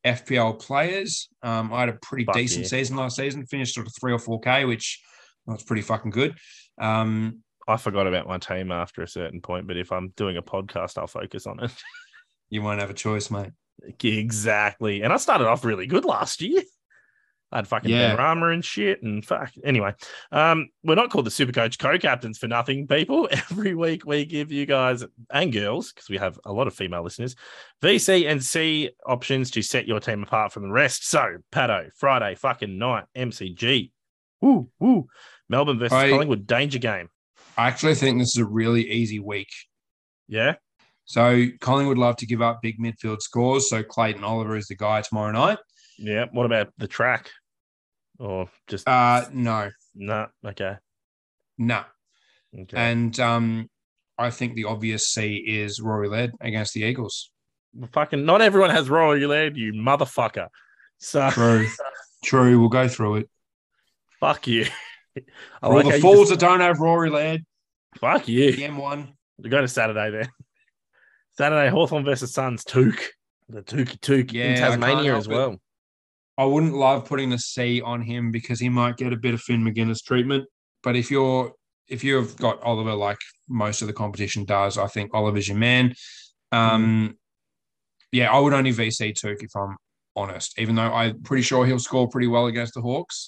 FPL 0.06 0.60
players. 0.60 1.30
Um, 1.42 1.74
I 1.74 1.82
had 1.82 1.90
a 1.90 1.94
pretty 1.94 2.26
Fuck 2.26 2.36
decent 2.36 2.64
yeah. 2.64 2.70
season 2.70 2.98
last 2.98 3.16
season, 3.16 3.46
finished 3.46 3.78
at 3.78 3.88
a 3.88 3.90
three 3.90 4.14
or 4.14 4.20
four 4.20 4.40
k, 4.40 4.66
which 4.66 5.02
was 5.46 5.64
pretty 5.64 5.82
fucking 5.82 6.12
good. 6.12 6.36
Um, 6.80 7.44
I 7.68 7.78
forgot 7.78 8.08
about 8.08 8.28
my 8.28 8.38
team 8.38 8.72
after 8.72 9.02
a 9.02 9.08
certain 9.08 9.42
point, 9.42 9.68
but 9.68 9.78
if 9.78 9.92
I'm 9.92 10.14
doing 10.18 10.38
a 10.38 10.42
podcast, 10.42 10.98
I'll 10.98 11.08
focus 11.08 11.48
on 11.48 11.64
it. 11.64 11.72
you 12.50 12.62
won't 12.62 12.82
have 12.82 12.90
a 12.90 12.96
choice, 12.96 13.32
mate. 13.32 13.52
exactly. 14.04 15.02
And 15.02 15.14
I 15.14 15.18
started 15.18 15.48
off 15.48 15.64
really 15.64 15.88
good 15.88 16.06
last 16.06 16.42
year. 16.42 16.62
I 17.54 17.58
had 17.58 17.68
fucking 17.68 17.92
Yeah. 17.92 18.16
Rama 18.16 18.50
and 18.50 18.66
shit. 18.66 19.04
And 19.04 19.24
fuck. 19.24 19.52
Anyway, 19.64 19.94
um, 20.32 20.70
we're 20.84 20.96
not 20.96 21.12
called 21.12 21.26
the 21.26 21.32
Super 21.32 21.52
Coach 21.52 21.78
co 21.78 21.98
captains 22.00 22.40
for 22.40 22.48
nothing, 22.48 22.88
people. 22.88 23.30
Every 23.52 23.76
week 23.76 24.06
we 24.06 24.26
give 24.26 24.52
you 24.52 24.66
guys 24.66 25.06
and 25.32 25.54
girls, 25.54 25.94
because 25.94 26.10
we 26.10 26.18
have 26.18 26.40
a 26.46 26.52
lot 26.52 26.66
of 26.68 26.74
female 26.74 27.04
listeners, 27.04 27.36
VC 27.82 28.28
and 28.30 28.44
C 28.44 28.90
options 29.06 29.52
to 29.52 29.62
set 29.62 29.88
your 29.88 30.00
team 30.00 30.24
apart 30.24 30.52
from 30.52 30.64
the 30.64 30.72
rest. 30.74 31.08
So, 31.08 31.38
Patto, 31.52 31.90
Friday, 31.96 32.36
fucking 32.36 32.78
night, 32.78 33.06
MCG. 33.16 33.92
Woo, 34.42 34.70
woo. 34.80 35.08
Melbourne 35.48 35.78
versus 35.80 35.94
I- 35.94 36.10
Collingwood, 36.10 36.48
danger 36.48 36.80
game. 36.80 37.10
I 37.56 37.68
actually 37.68 37.94
think 37.94 38.18
this 38.18 38.30
is 38.30 38.38
a 38.38 38.46
really 38.46 38.90
easy 38.90 39.20
week. 39.20 39.50
Yeah. 40.28 40.56
So 41.06 41.46
Collingwood 41.60 42.00
love 42.00 42.16
to 42.18 42.26
give 42.26 42.42
up 42.42 42.62
big 42.64 42.80
midfield 42.80 43.22
scores. 43.22 43.70
So 43.70 43.84
Clayton 43.84 44.24
Oliver 44.24 44.56
is 44.56 44.68
the 44.68 44.76
guy 44.76 45.02
tomorrow 45.02 45.32
night. 45.34 45.60
Yeah. 46.00 46.26
What 46.32 46.46
about 46.48 46.70
the 46.78 46.88
track? 46.88 47.30
Or 48.24 48.50
just 48.68 48.88
Uh, 48.88 49.26
no, 49.34 49.70
no. 49.96 50.28
Okay. 50.46 50.76
no. 51.58 51.84
Okay. 52.58 52.78
And 52.78 53.20
um, 53.20 53.70
I 54.18 54.30
think 54.30 54.56
the 54.56 54.66
obvious 54.66 55.08
C 55.08 55.36
is 55.46 55.82
Rory 55.82 56.08
Laird 56.08 56.32
against 56.40 56.74
the 56.74 56.82
Eagles. 56.84 57.32
fucking 57.92 58.24
not 58.26 58.42
everyone 58.42 58.70
has 58.70 58.90
Rory 58.90 59.26
Laird 59.28 59.58
you 59.58 59.74
motherfucker. 59.74 60.48
So 61.00 61.30
True, 61.32 61.68
true. 62.24 62.60
We'll 62.60 62.70
go 62.70 62.88
through 62.88 63.16
it. 63.18 63.30
fuck 64.20 64.48
you. 64.48 64.66
I 65.18 65.22
For 65.62 65.66
all 65.68 65.74
like 65.84 65.96
the 65.96 66.00
fools 66.02 66.30
just- 66.30 66.40
that 66.40 66.46
don't 66.48 66.62
have 66.62 66.80
Rory 66.80 67.10
Laird, 67.10 67.44
fuck 68.00 68.28
you. 68.28 68.52
the 68.56 68.64
M1. 68.64 69.12
We 69.40 69.50
go 69.50 69.60
to 69.62 69.68
Saturday 69.68 70.12
then. 70.12 70.30
Saturday, 71.38 71.70
Hawthorn 71.70 72.06
versus 72.06 72.32
Suns, 72.34 72.64
Touk. 72.64 73.00
The 73.50 73.64
Tookie 73.64 74.00
Touk 74.00 74.32
Yeah, 74.32 74.46
in 74.46 74.56
Tasmania 74.58 75.18
as 75.18 75.28
well. 75.28 75.58
I 76.38 76.46
wouldn't 76.46 76.74
love 76.74 77.06
putting 77.06 77.30
the 77.30 77.38
C 77.38 77.82
on 77.82 78.02
him 78.02 78.32
because 78.32 78.60
he 78.60 78.70
might 78.70 78.98
get 78.98 79.14
a 79.14 79.18
bit 79.18 79.34
of 79.34 79.42
Finn 79.42 79.64
Maginness 79.64 80.04
treatment. 80.04 80.46
But 80.82 80.96
if 80.96 81.12
you're 81.12 81.54
if 81.88 82.04
you've 82.04 82.36
got 82.38 82.62
Oliver 82.64 82.96
like 82.96 83.18
most 83.48 83.82
of 83.82 83.88
the 83.88 83.94
competition 83.94 84.46
does, 84.46 84.78
I 84.78 84.88
think 84.88 85.14
Oliver's 85.14 85.48
your 85.48 85.58
man. 85.58 85.94
Um, 86.52 87.18
yeah, 88.12 88.32
I 88.32 88.40
would 88.40 88.54
only 88.54 88.72
VC 88.72 89.14
Touk 89.14 89.44
if 89.44 89.56
I'm 89.56 89.76
honest, 90.16 90.60
even 90.60 90.76
though 90.76 90.82
I'm 90.94 91.22
pretty 91.24 91.44
sure 91.44 91.66
he'll 91.66 91.80
score 91.80 92.08
pretty 92.08 92.28
well 92.28 92.48
against 92.48 92.74
the 92.74 92.82
Hawks. 92.82 93.28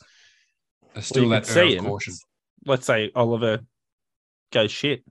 There's 0.93 1.07
still 1.07 1.23
you 1.23 1.29
that 1.29 1.55
air 1.55 1.77
of 1.77 1.85
caution. 1.85 2.13
Let's 2.65 2.85
say 2.85 3.11
Oliver 3.15 3.59
goes 4.51 4.71
shit. 4.71 5.03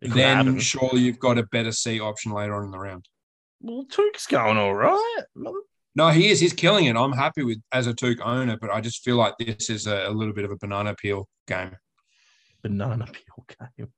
It 0.00 0.12
Then 0.12 0.58
surely 0.58 1.02
you've 1.02 1.18
got 1.18 1.38
a 1.38 1.44
better 1.44 1.72
C 1.72 2.00
option 2.00 2.32
later 2.32 2.54
on 2.54 2.64
in 2.64 2.70
the 2.70 2.78
round. 2.78 3.06
well, 3.60 3.84
Touk's 3.84 4.26
going 4.26 4.56
all 4.56 4.74
right. 4.74 5.22
No, 5.96 6.08
he 6.10 6.28
is. 6.30 6.38
He's 6.40 6.52
killing 6.52 6.84
it. 6.86 6.96
I'm 6.96 7.12
happy 7.12 7.42
with 7.42 7.58
as 7.72 7.86
a 7.86 7.92
Touk 7.94 8.20
owner, 8.24 8.56
but 8.60 8.70
I 8.70 8.80
just 8.80 9.02
feel 9.02 9.16
like 9.16 9.34
this 9.38 9.68
is 9.70 9.86
a, 9.86 10.06
a 10.06 10.10
little 10.10 10.32
bit 10.34 10.44
of 10.44 10.50
a 10.52 10.56
banana 10.56 10.94
peel 10.94 11.28
game. 11.48 11.76
Banana 12.62 13.06
peel 13.06 13.44
game. 13.78 13.88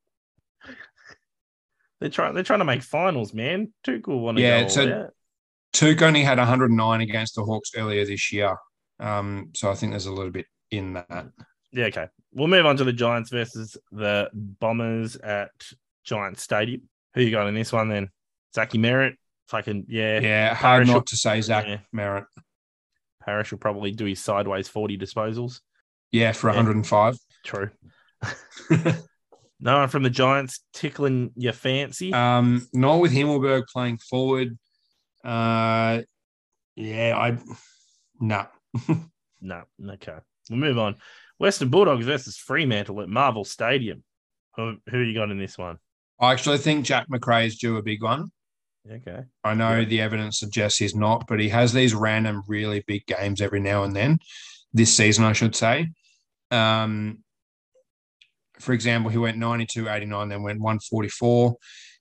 They're 2.00 2.11
trying. 2.11 2.35
They're 2.35 2.42
trying 2.42 2.59
to 2.61 2.64
make 2.64 2.83
finals, 2.83 3.33
man. 3.35 3.72
Tuchel 3.85 4.20
want 4.20 4.38
to 4.38 4.42
Yeah, 4.42 4.62
go 4.62 4.68
so- 4.68 4.92
out. 5.05 5.11
Touk 5.74 6.02
only 6.02 6.22
had 6.22 6.37
109 6.38 7.00
against 7.00 7.35
the 7.35 7.44
Hawks 7.44 7.70
earlier 7.76 8.05
this 8.05 8.31
year. 8.31 8.55
Um, 9.00 9.50
so 9.55 9.70
I 9.70 9.74
think 9.74 9.92
there's 9.92 10.05
a 10.07 10.12
little 10.12 10.31
bit 10.31 10.44
in 10.70 10.92
that. 10.94 11.28
Yeah, 11.72 11.87
okay. 11.87 12.09
We'll 12.35 12.48
move 12.48 12.66
on 12.66 12.76
to 12.76 12.85
the 12.85 12.92
Giants 12.92 13.31
versus 13.31 13.76
the 13.90 14.28
Bombers 14.35 15.16
at 15.16 15.50
Giants 16.05 16.42
Stadium. 16.42 16.83
Who 17.14 17.22
you 17.22 17.31
got 17.31 17.46
in 17.46 17.55
this 17.55 17.72
one 17.72 17.88
then? 17.88 18.11
Zachy 18.55 18.76
Merrett. 18.78 19.14
Fucking 19.48 19.87
yeah. 19.88 20.20
Yeah, 20.20 20.55
hard 20.55 20.59
Parish 20.78 20.88
will- 20.88 20.94
not 20.94 21.07
to 21.09 21.16
say 21.16 21.40
Zach 21.40 21.66
Yeah. 21.66 21.78
Merrett. 21.94 22.24
Parish 23.24 23.50
will 23.52 23.59
probably 23.59 23.92
do 23.92 24.05
his 24.05 24.20
sideways 24.20 24.68
40 24.68 24.98
disposals. 24.98 25.61
Yeah, 26.11 26.33
for 26.33 26.50
Yeah. 26.50 26.57
105. 26.57 27.16
True. 27.44 27.70
No 29.64 29.78
one 29.78 29.88
from 29.88 30.02
the 30.02 30.11
Giants 30.11 30.59
tickling 30.74 31.31
your 31.37 31.52
fancy. 31.52 32.12
um, 32.12 32.66
not 32.72 32.96
with 32.96 33.12
Himmelberg 33.12 33.68
playing 33.72 33.98
forward. 33.98 34.59
Uh, 35.24 36.02
yeah, 36.74 37.16
I 37.16 37.38
no. 38.20 38.46
no. 39.40 39.62
Okay. 39.88 40.16
We'll 40.50 40.59
move 40.59 40.78
on. 40.78 40.96
Western 41.38 41.68
Bulldogs 41.68 42.05
versus 42.05 42.37
Fremantle 42.37 43.02
at 43.02 43.09
Marvel 43.09 43.44
Stadium. 43.44 44.02
Who, 44.57 44.78
who 44.88 44.98
you 44.98 45.14
got 45.14 45.31
in 45.31 45.38
this 45.38 45.57
one? 45.57 45.78
I 46.20 46.33
actually 46.33 46.59
think 46.59 46.85
Jack 46.85 47.07
Macrae 47.09 47.46
is 47.46 47.57
due 47.59 47.76
a 47.76 47.83
big 47.85 48.02
one. 48.02 48.33
Okay. 48.90 49.23
I 49.45 49.55
know 49.55 49.79
Yeah. 49.79 49.85
the 49.85 50.01
evidence 50.01 50.38
suggests 50.38 50.79
he's 50.79 50.95
not, 50.95 51.27
but 51.27 51.40
he 51.40 51.49
has 51.51 51.73
these 51.73 51.95
random, 51.95 52.42
really 52.49 52.83
big 52.87 53.07
games 53.07 53.40
every 53.40 53.61
now 53.61 53.85
and 53.85 53.95
then. 53.95 54.18
This 54.73 54.97
season, 54.97 55.25
I 55.25 55.33
should 55.33 55.55
say. 55.55 55.88
Um, 56.51 57.23
for 58.59 58.73
example, 58.73 59.11
he 59.11 59.18
went 59.18 59.38
92, 59.38 59.88
89, 59.88 60.29
then 60.29 60.42
went 60.42 60.61
144. 60.61 61.57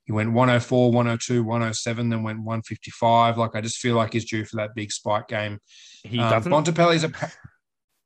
He 0.06 0.12
went 0.12 0.34
104, 0.34 0.92
102, 0.92 1.44
107, 1.44 2.10
then 2.10 2.24
went 2.24 2.40
155. 2.40 3.38
Like, 3.38 3.56
I 3.56 3.62
just 3.62 3.78
feel 3.78 3.96
like 3.96 4.14
he's 4.14 4.30
due 4.30 4.46
for 4.46 4.58
that 4.58 4.76
big 4.76 4.92
spike 4.92 5.28
game. 5.28 5.60
He 6.04 6.20
um, 6.20 6.30
doesn't 6.30 6.52
Bontempelli's 6.52 7.04
a. 7.04 7.12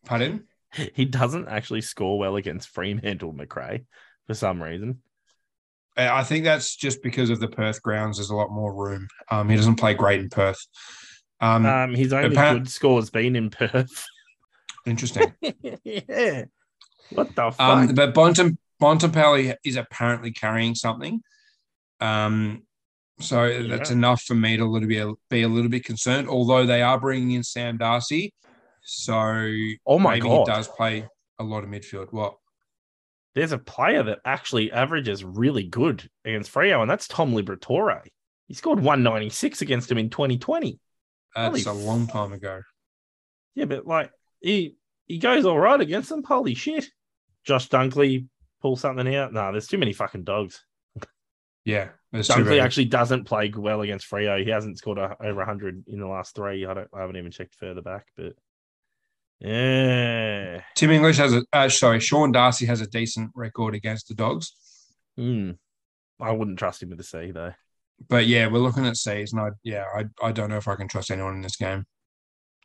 Pardon? 0.06 0.48
he 0.94 1.06
doesn't 1.06 1.48
actually 1.48 1.82
score 1.82 2.20
well 2.20 2.36
against 2.36 2.70
Fremantle 2.70 3.34
Macrae 3.34 3.86
for 4.28 4.34
some 4.34 4.62
reason. 4.62 5.02
I 5.98 6.24
think 6.24 6.44
that's 6.44 6.76
just 6.76 7.02
because 7.02 7.30
of 7.30 7.40
the 7.40 7.48
Perth 7.48 7.82
grounds. 7.82 8.18
There's 8.18 8.30
a 8.30 8.36
lot 8.36 8.52
more 8.52 8.74
room. 8.74 9.08
Um, 9.32 9.50
he 9.50 9.56
doesn't 9.56 9.78
play 9.78 9.94
great 9.94 10.20
in 10.20 10.30
Perth. 10.30 10.60
Um, 11.40 11.66
Um, 11.66 11.94
his 11.96 12.12
only 12.14 12.30
apparent- 12.30 12.66
good 12.66 12.70
score 12.70 13.00
has 13.00 13.10
been 13.10 13.36
in 13.36 13.50
Perth. 13.50 14.06
interesting. 14.86 15.34
yeah. 15.84 16.46
What 17.12 17.36
the 17.36 17.52
fuck? 17.52 17.60
Um, 17.60 17.96
but 17.96 18.14
Bontem, 18.14 18.58
Bontempelli 18.82 19.56
is 19.64 19.76
apparently 19.76 20.32
carrying 20.32 20.76
something. 20.76 21.22
Um, 22.02 22.64
so 23.20 23.64
that's 23.64 23.92
enough 23.92 24.24
for 24.24 24.36
me 24.36 24.58
to 24.58 24.66
little 24.66 24.90
bit, 24.90 25.08
be 25.30 25.44
a 25.44 25.48
little 25.48 25.70
bit 25.70 25.86
concerned. 25.86 26.28
Although 26.28 26.66
they 26.66 26.82
are 26.82 27.00
bringing 27.00 27.32
in 27.32 27.44
Sam 27.44 27.78
Darcy, 27.78 28.34
so 28.84 29.16
oh 29.86 30.00
my 30.00 30.16
maybe 30.16 30.28
god. 30.28 30.48
he 30.48 30.54
does 30.54 30.68
play 30.68 31.08
a 31.40 31.44
lot 31.44 31.64
of 31.64 31.70
midfield. 31.70 32.12
What? 32.12 32.36
There's 33.36 33.52
a 33.52 33.58
player 33.58 34.02
that 34.04 34.20
actually 34.24 34.72
averages 34.72 35.24
really 35.24 35.64
good 35.64 36.10
against 36.24 36.54
Freo, 36.54 36.82
and 36.82 36.90
that's 36.90 37.08
Tom 37.08 37.34
Liberatore. 37.34 38.02
He 38.48 38.54
scored 38.54 38.80
196 38.80 39.62
against 39.62 39.92
him 39.92 39.98
in 39.98 40.10
2020. 40.10 40.80
That's 41.36 41.66
Holy 41.66 41.82
a 41.82 41.86
long 41.86 42.08
time 42.08 42.32
ago. 42.32 42.62
Yeah, 43.56 43.66
but 43.66 43.86
like 43.86 44.12
he 44.40 44.78
he 45.06 45.18
goes 45.18 45.46
all 45.46 45.60
right 45.60 45.80
against 45.80 46.10
them. 46.10 46.24
Holy 46.24 46.56
shit. 46.56 46.86
Josh 47.44 47.68
Dunkley 47.70 48.28
pull 48.62 48.78
something 48.78 49.14
out. 49.14 49.34
Nah, 49.34 49.52
there's 49.52 49.68
too 49.68 49.78
many 49.78 49.94
fucking 49.94 50.24
dogs. 50.24 50.64
Yeah, 51.66 51.90
Dunkley 52.14 52.62
actually 52.62 52.86
doesn't 52.86 53.26
play 53.26 53.52
well 53.56 53.82
against 53.82 54.10
Freo. 54.10 54.42
He 54.44 54.52
hasn't 54.52 54.78
scored 54.78 55.00
a, 55.00 55.18
over 55.20 55.38
100 55.38 55.86
in 55.88 56.00
the 56.00 56.08
last 56.08 56.36
three. 56.36 56.66
I 56.66 56.74
don't. 56.74 56.88
I 56.94 57.02
haven't 57.02 57.18
even 57.18 57.32
checked 57.32 57.56
further 57.56 57.82
back, 57.82 58.06
but 58.16 58.34
yeah. 59.40 60.62
Tim 60.76 60.92
English 60.92 61.18
has 61.18 61.34
a. 61.34 61.44
Uh, 61.52 61.70
sorry, 61.70 62.00
Sean 62.00 62.32
Darcy 62.32 62.66
has 62.66 62.82
a 62.82 62.88
decent 62.88 63.32
record 63.36 63.76
against 63.76 64.08
the 64.08 64.16
Dogs. 64.16 64.54
Hmm. 65.18 65.52
I 66.20 66.32
wouldn't 66.32 66.60
trust 66.60 66.82
him 66.82 66.90
with 66.90 66.98
the 66.98 67.04
C 67.04 67.32
though. 67.32 67.54
But 68.10 68.28
yeah, 68.28 68.48
we're 68.48 68.60
looking 68.60 68.86
at 68.86 68.98
C's, 68.98 69.34
and 69.34 69.42
I 69.42 69.50
yeah, 69.64 69.86
I, 69.96 70.06
I 70.22 70.32
don't 70.32 70.50
know 70.50 70.58
if 70.58 70.68
I 70.68 70.76
can 70.76 70.88
trust 70.88 71.12
anyone 71.12 71.36
in 71.36 71.42
this 71.42 71.56
game. 71.56 71.86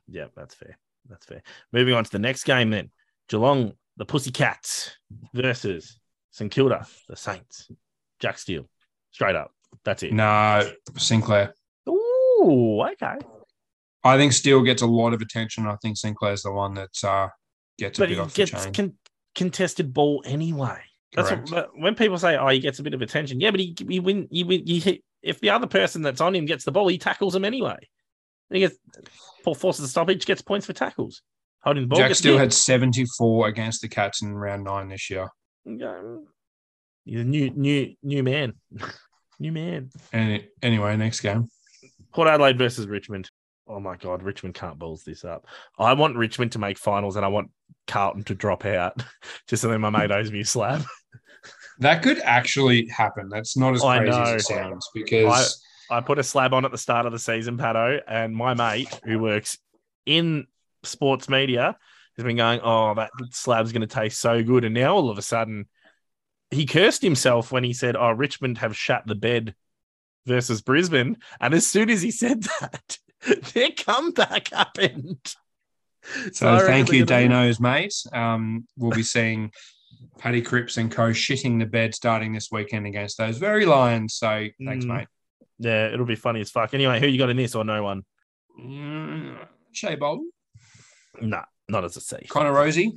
Yeah, 0.09 0.26
that's 0.37 0.54
fair. 0.54 0.78
That's 1.09 1.26
fair. 1.26 1.42
Moving 1.72 1.94
on 1.94 2.04
to 2.04 2.11
the 2.11 2.18
next 2.18 2.44
game 2.44 2.70
then. 2.70 2.90
Geelong, 3.28 3.72
the 3.96 4.04
Pussycats 4.04 4.96
versus 5.35 5.98
St 6.30 6.50
Kilda, 6.50 6.87
the 7.09 7.16
Saints. 7.16 7.70
Jack 8.18 8.38
Steele. 8.38 8.68
Straight 9.12 9.37
up. 9.37 9.52
That's 9.85 10.02
it. 10.02 10.12
No, 10.12 10.68
Sinclair. 10.96 11.54
Ooh, 11.88 12.83
okay. 12.92 13.16
I 14.04 14.16
think 14.16 14.32
Steele 14.32 14.62
gets 14.62 14.82
a 14.82 14.86
lot 14.86 15.12
of 15.12 15.20
attention. 15.20 15.66
I 15.66 15.76
think 15.82 15.96
Sinclair's 15.96 16.42
the 16.42 16.52
one 16.52 16.74
that 16.74 17.04
uh, 17.04 17.28
gets 17.78 17.98
a 17.98 18.02
But 18.02 18.08
bit 18.08 18.14
he 18.14 18.20
off 18.20 18.32
the 18.32 18.36
gets 18.46 18.64
chain. 18.64 18.72
con- 18.72 18.94
contested 19.34 19.92
ball 19.92 20.22
anyway. 20.26 20.78
That's 21.12 21.50
what, 21.50 21.70
when 21.76 21.96
people 21.96 22.18
say, 22.18 22.36
"Oh, 22.36 22.48
he 22.48 22.60
gets 22.60 22.78
a 22.78 22.82
bit 22.84 22.94
of 22.94 23.02
attention," 23.02 23.40
yeah, 23.40 23.50
but 23.50 23.58
he 23.60 23.74
he 23.88 23.98
win. 23.98 24.28
He 24.30 24.44
win. 24.44 24.64
He 24.64 24.78
hit, 24.78 25.02
if 25.22 25.40
the 25.40 25.50
other 25.50 25.66
person 25.66 26.02
that's 26.02 26.20
on 26.20 26.34
him 26.36 26.46
gets 26.46 26.64
the 26.64 26.70
ball, 26.70 26.86
he 26.86 26.98
tackles 26.98 27.34
him 27.34 27.44
anyway. 27.44 27.76
And 28.48 28.56
he 28.56 28.60
gets 28.60 28.76
Paul 29.44 29.54
forces 29.56 29.84
a 29.84 29.88
stoppage, 29.88 30.24
gets 30.24 30.40
points 30.42 30.66
for 30.66 30.72
tackles. 30.72 31.22
Holding 31.62 31.82
the 31.82 31.88
ball. 31.88 31.98
Jack 31.98 32.16
hit. 32.16 32.38
had 32.38 32.52
74 32.52 33.48
against 33.48 33.82
the 33.82 33.88
Cats 33.88 34.22
in 34.22 34.34
round 34.34 34.64
nine 34.64 34.88
this 34.88 35.10
year. 35.10 35.28
Yeah. 35.64 36.00
He's 37.04 37.20
a 37.20 37.24
new 37.24 37.50
new 37.50 37.94
new 38.02 38.22
man. 38.22 38.54
new 39.40 39.52
man. 39.52 39.90
And 40.12 40.44
anyway, 40.62 40.96
next 40.96 41.20
game. 41.20 41.48
Port 42.14 42.28
Adelaide 42.28 42.56
versus 42.56 42.86
Richmond. 42.86 43.30
Oh 43.70 43.80
my 43.80 43.96
god, 43.96 44.22
Richmond 44.22 44.54
can't 44.54 44.78
balls 44.78 45.04
this 45.04 45.24
up. 45.24 45.46
I 45.78 45.92
want 45.92 46.16
Richmond 46.16 46.52
to 46.52 46.59
make 46.59 46.76
finals 46.76 47.16
and 47.16 47.24
I 47.24 47.28
want 47.28 47.50
Carlton 47.87 48.24
to 48.24 48.35
drop 48.35 48.64
out 48.64 49.02
just 49.48 49.62
so 49.62 49.68
then 49.68 49.80
my 49.80 49.90
mate 49.90 50.11
owes 50.11 50.30
me 50.30 50.40
a 50.40 50.44
slab. 50.44 50.83
That 51.78 52.02
could 52.02 52.18
actually 52.18 52.88
happen. 52.88 53.30
That's 53.30 53.56
not 53.56 53.72
as 53.72 53.80
crazy 53.80 54.11
as 54.11 54.42
it 54.42 54.46
sounds 54.46 54.87
because 54.92 55.64
I 55.90 56.02
put 56.02 56.18
a 56.18 56.22
slab 56.22 56.52
on 56.52 56.66
at 56.66 56.72
the 56.72 56.76
start 56.76 57.06
of 57.06 57.12
the 57.12 57.18
season, 57.18 57.56
Pato, 57.56 58.00
and 58.06 58.37
my 58.37 58.52
mate 58.52 59.00
who 59.02 59.18
works 59.18 59.56
in 60.04 60.46
sports 60.83 61.30
media 61.30 61.78
has 62.18 62.24
been 62.24 62.37
going, 62.37 62.61
Oh, 62.62 62.92
that 62.96 63.11
slab's 63.30 63.72
going 63.72 63.80
to 63.80 63.87
taste 63.87 64.20
so 64.20 64.42
good. 64.42 64.66
And 64.66 64.74
now 64.74 64.94
all 64.94 65.09
of 65.09 65.16
a 65.16 65.22
sudden, 65.22 65.68
he 66.50 66.66
cursed 66.66 67.00
himself 67.00 67.50
when 67.50 67.64
he 67.64 67.72
said, 67.72 67.96
Oh, 67.96 68.11
Richmond 68.11 68.59
have 68.59 68.76
shat 68.76 69.04
the 69.06 69.14
bed 69.14 69.54
versus 70.26 70.61
Brisbane. 70.61 71.16
And 71.40 71.54
as 71.54 71.66
soon 71.66 71.88
as 71.88 72.02
he 72.02 72.11
said 72.11 72.42
that, 72.61 72.98
their 73.54 73.70
comeback 73.76 74.48
happened. 74.48 75.35
So 76.33 76.48
I 76.54 76.61
thank 76.61 76.88
they're 76.88 76.96
you, 76.96 77.04
gonna- 77.04 77.28
Dano's 77.28 77.61
mate. 77.61 77.94
Um, 78.12 78.66
we'll 78.76 78.90
be 78.90 79.02
seeing 79.02 79.50
Paddy 80.18 80.40
Cripps 80.42 80.76
and 80.78 80.90
co 80.90 81.11
shitting 81.11 81.59
the 81.59 81.66
bed 81.66 81.94
starting 81.94 82.33
this 82.33 82.48
weekend 82.50 82.87
against 82.87 83.18
those 83.18 83.38
very 83.38 83.66
Lions. 83.66 84.14
So 84.14 84.46
thanks, 84.64 84.85
Mm. 84.85 84.88
mate. 84.96 85.09
Yeah, 85.59 85.92
it'll 85.92 86.06
be 86.06 86.16
funny 86.16 86.40
as 86.40 86.50
fuck. 86.50 86.72
Anyway, 86.72 87.00
who 87.00 87.06
you 87.06 87.18
got 87.18 87.28
in 87.28 87.37
this 87.37 87.54
or 87.54 87.64
no 87.64 87.83
one? 87.83 88.02
Mm, 88.59 89.46
Shai 89.72 89.96
Bolton, 89.96 90.30
Nah, 91.20 91.44
not 91.68 91.85
as 91.85 91.96
a 91.96 92.00
C. 92.00 92.16
Connor 92.28 92.52
Rozee. 92.52 92.92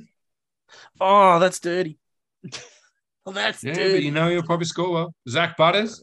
Oh, 1.00 1.38
that's 1.38 1.60
dirty. 1.60 1.98
well, 3.24 3.34
that's 3.34 3.62
Yeah, 3.62 3.72
but 3.74 3.78
dirty. 3.78 4.04
you 4.06 4.10
know 4.10 4.28
you'll 4.28 4.42
probably 4.44 4.64
score 4.66 4.90
well. 4.92 5.14
Zach 5.28 5.56
Butters. 5.58 6.02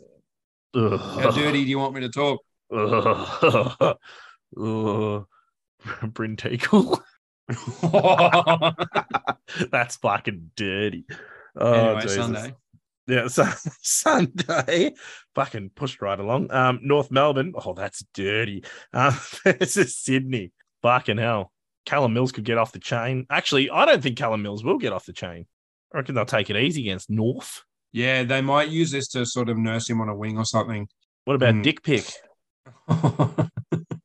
How 0.75 1.31
dirty 1.31 1.63
do 1.63 1.69
you 1.69 1.79
want 1.79 1.95
me 1.95 2.01
to 2.01 2.10
talk? 2.10 2.39
Ugh. 2.71 3.77
Ugh. 4.57 5.25
Brynn 6.13 6.38
Teakle. 6.38 6.99
That's 9.71 9.95
fucking 9.97 10.51
dirty. 10.55 11.05
Oh, 11.55 11.73
anyway, 11.73 12.01
Jesus. 12.01 12.15
Sunday. 12.15 12.55
Yeah, 13.07 13.27
so, 13.27 13.45
Sunday, 13.81 14.93
fucking 15.36 15.71
pushed 15.75 16.01
right 16.01 16.19
along. 16.19 16.51
Um, 16.51 16.79
North 16.84 17.12
Melbourne. 17.12 17.53
Oh, 17.55 17.73
that's 17.73 18.03
dirty. 18.13 18.63
Um, 18.93 19.15
this 19.43 19.75
is 19.75 19.97
Sydney. 19.97 20.51
Fucking 20.81 21.17
hell. 21.17 21.51
Callum 21.86 22.13
Mills 22.13 22.31
could 22.31 22.45
get 22.45 22.57
off 22.57 22.71
the 22.71 22.79
chain. 22.79 23.25
Actually, 23.29 23.69
I 23.69 23.86
don't 23.86 24.01
think 24.01 24.17
Callum 24.17 24.43
Mills 24.43 24.63
will 24.63 24.77
get 24.77 24.93
off 24.93 25.05
the 25.05 25.13
chain. 25.13 25.45
I 25.93 25.97
reckon 25.97 26.15
they'll 26.15 26.25
take 26.25 26.49
it 26.49 26.55
easy 26.55 26.84
against 26.84 27.10
North. 27.10 27.63
Yeah, 27.91 28.23
they 28.23 28.41
might 28.41 28.69
use 28.69 28.91
this 28.91 29.10
to 29.10 29.25
sort 29.25 29.49
of 29.49 29.57
nurse 29.57 29.89
him 29.89 29.99
on 29.99 30.07
a 30.07 30.15
wing 30.15 30.38
or 30.38 30.45
something. 30.45 30.88
What 31.25 31.36
about 31.36 31.55
Mm. 31.55 31.63
Dick 31.63 31.84
Pick? 31.84 32.05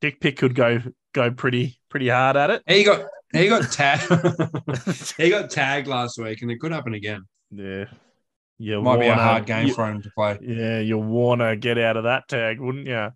Dick 0.01 0.19
Pick 0.19 0.37
could 0.37 0.55
go 0.55 0.79
go 1.13 1.31
pretty 1.31 1.79
pretty 1.89 2.09
hard 2.09 2.37
at 2.37 2.49
it. 2.49 2.63
he 2.67 2.83
got 2.83 3.05
he 3.33 3.47
got 3.49 3.71
tagged. 3.71 4.11
he 5.17 5.29
got 5.29 5.49
tagged 5.49 5.87
last 5.87 6.17
week, 6.17 6.41
and 6.41 6.51
it 6.51 6.59
could 6.59 6.71
happen 6.71 6.93
again. 6.93 7.23
Yeah. 7.51 7.85
You 8.59 8.81
Might 8.81 8.99
be 8.99 9.07
a 9.07 9.13
hard 9.15 9.45
game 9.45 9.67
you- 9.67 9.73
for 9.73 9.85
him 9.87 10.01
to 10.01 10.09
play. 10.15 10.39
Yeah, 10.41 10.79
you 10.79 10.97
want 10.97 11.41
to 11.41 11.55
get 11.55 11.77
out 11.77 11.95
of 11.97 12.05
that 12.05 12.27
tag, 12.27 12.59
wouldn't 12.59 12.87
you? 12.87 13.09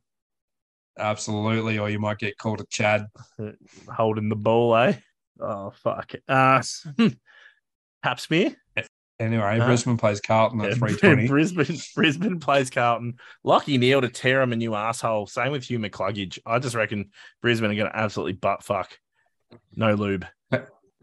Absolutely, 0.99 1.79
or 1.79 1.89
you 1.89 1.97
might 1.99 2.19
get 2.19 2.37
called 2.37 2.61
a 2.61 2.65
Chad. 2.69 3.07
Holding 3.95 4.29
the 4.29 4.35
ball, 4.35 4.75
eh? 4.75 4.93
Oh, 5.39 5.71
fuck 5.71 6.13
it. 6.13 6.23
Uh, 6.27 6.61
Pap 8.03 8.19
smear? 8.19 8.55
Anyway, 9.21 9.59
Huh? 9.59 9.65
Brisbane 9.67 9.97
plays 9.97 10.19
Carlton 10.19 10.61
at 10.61 10.73
three 10.77 10.95
twenty. 10.95 11.27
Brisbane, 11.27 11.77
Brisbane 11.95 12.39
plays 12.39 12.69
Carlton. 12.69 13.17
Lachie 13.45 13.77
Neale 13.79 14.01
to 14.01 14.09
tear 14.09 14.41
him 14.41 14.51
a 14.51 14.55
new 14.55 14.73
asshole. 14.73 15.27
Same 15.27 15.51
with 15.51 15.63
Hugh 15.63 15.79
McCluggage. 15.79 16.39
I 16.45 16.57
just 16.59 16.75
reckon 16.75 17.11
Brisbane 17.41 17.69
are 17.71 17.75
going 17.75 17.91
to 17.91 17.95
absolutely 17.95 18.33
butt 18.33 18.63
fuck. 18.63 18.97
No 19.75 19.93
lube. 19.93 20.25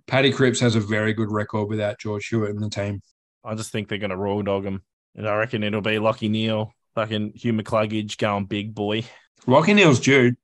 Paddy 0.06 0.32
Cripps 0.32 0.58
has 0.60 0.74
a 0.74 0.80
very 0.80 1.12
good 1.12 1.30
record 1.30 1.68
without 1.68 1.98
George 1.98 2.26
Hewitt 2.28 2.50
in 2.50 2.60
the 2.60 2.70
team. 2.70 3.02
I 3.44 3.54
just 3.54 3.70
think 3.70 3.88
they're 3.88 3.98
going 3.98 4.10
to 4.10 4.16
raw 4.16 4.40
dog 4.42 4.64
him. 4.64 4.82
And 5.14 5.28
I 5.28 5.36
reckon 5.36 5.62
it'll 5.62 5.80
be 5.82 5.92
Lachie 5.92 6.30
Neale, 6.30 6.72
fucking 6.94 7.32
Hugh 7.34 7.52
McCluggage 7.52 8.16
going 8.16 8.46
big 8.46 8.74
boy. 8.74 9.04
Lachie 9.46 9.74
Neale's 9.74 10.00
Jude. 10.00 10.36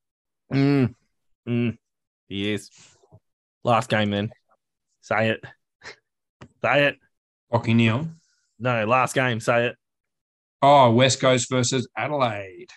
Mm. 0.52 0.94
Mm. 1.48 1.78
He 2.28 2.52
is. 2.52 2.70
Last 3.64 3.88
game 3.88 4.10
then. 4.10 4.30
Say 5.00 5.30
it. 5.30 5.44
Say 6.62 6.84
it. 6.88 6.98
Lachie 7.54 7.74
Neale. 7.74 8.08
No, 8.58 8.84
last 8.84 9.14
game. 9.14 9.38
Say 9.40 9.66
it. 9.66 9.76
Oh, 10.60 10.90
West 10.90 11.20
Coast 11.20 11.48
versus 11.50 11.88
Adelaide. 11.96 12.70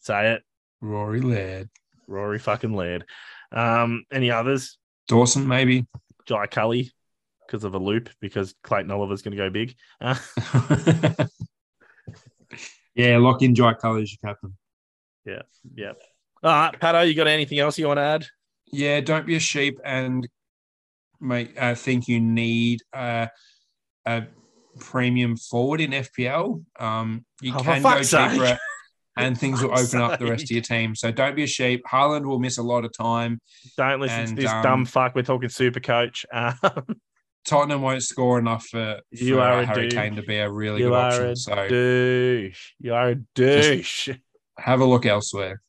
Say 0.00 0.32
it. 0.32 0.42
Rory 0.80 1.20
Laird. 1.20 1.70
Rory 2.08 2.38
fucking 2.38 2.74
Laird. 2.74 3.04
Um, 3.52 4.04
any 4.12 4.30
others? 4.30 4.78
Dawson, 5.08 5.46
maybe. 5.46 5.86
Jai 6.26 6.46
Culley 6.46 6.90
because 7.46 7.64
of 7.64 7.74
a 7.74 7.78
loop 7.78 8.08
because 8.20 8.54
Clayton 8.62 8.90
Oliver's 8.90 9.22
going 9.22 9.36
to 9.36 9.42
go 9.42 9.50
big. 9.50 9.76
Uh, 10.00 10.16
yeah, 12.94 13.18
lock 13.18 13.42
in 13.42 13.54
Jai 13.54 13.74
Culley 13.74 14.02
as 14.02 14.12
your 14.12 14.30
captain. 14.30 14.56
Yeah, 15.24 15.42
yeah. 15.74 15.92
All 16.42 16.50
right, 16.50 16.80
Patto, 16.80 17.02
you 17.02 17.14
got 17.14 17.26
anything 17.26 17.58
else 17.58 17.78
you 17.78 17.86
want 17.86 17.98
to 17.98 18.02
add? 18.02 18.26
Yeah, 18.72 19.00
don't 19.00 19.26
be 19.26 19.36
a 19.36 19.40
sheep 19.40 19.78
and 19.84 20.26
make 21.20 21.60
uh, 21.60 21.74
think 21.74 22.08
you 22.08 22.20
need 22.20 22.80
uh, 22.92 23.26
a 24.06 24.24
premium 24.78 25.36
forward 25.36 25.80
in 25.80 25.90
FPL. 25.92 26.62
Um, 26.78 27.24
you 27.40 27.52
Oh, 27.54 27.60
can 27.62 27.82
go 27.82 28.02
sake. 28.02 28.32
cheaper, 28.32 28.58
and 29.16 29.38
things 29.38 29.62
will 29.62 29.78
open 29.78 30.00
up 30.00 30.18
the 30.18 30.26
rest 30.26 30.44
of 30.44 30.50
your 30.50 30.62
team. 30.62 30.94
So 30.96 31.10
don't 31.12 31.36
be 31.36 31.44
a 31.44 31.46
sheep. 31.46 31.82
Haaland 31.90 32.24
will 32.26 32.38
miss 32.40 32.58
a 32.58 32.62
lot 32.62 32.84
of 32.84 32.92
time. 32.96 33.40
Don't 33.76 34.00
listen 34.00 34.18
And, 34.20 34.28
to 34.30 34.34
this 34.42 34.50
um, 34.50 34.62
dumb 34.62 34.84
fuck. 34.84 35.14
We're 35.14 35.22
talking 35.22 35.48
super 35.48 35.80
coach. 35.80 36.26
Um, 36.34 36.56
Tottenham 37.46 37.82
won't 37.82 38.02
score 38.02 38.38
enough 38.38 38.64
for, 38.70 39.00
You 39.10 39.34
for 39.34 39.40
are 39.42 39.60
a 39.60 39.66
Harry 39.66 39.88
dude. 39.90 39.98
Kane 39.98 40.16
to 40.16 40.22
be 40.22 40.38
a 40.38 40.50
really 40.50 40.80
you 40.80 40.88
good 40.88 40.94
option. 40.94 41.26
a 41.32 41.36
So 41.36 41.68
douche. 41.68 42.70
You 42.80 42.94
are 42.94 43.10
a 43.10 43.14
douche. 43.34 44.08
have 44.58 44.80
a 44.80 44.84
look 44.86 45.04
elsewhere. 45.04 45.60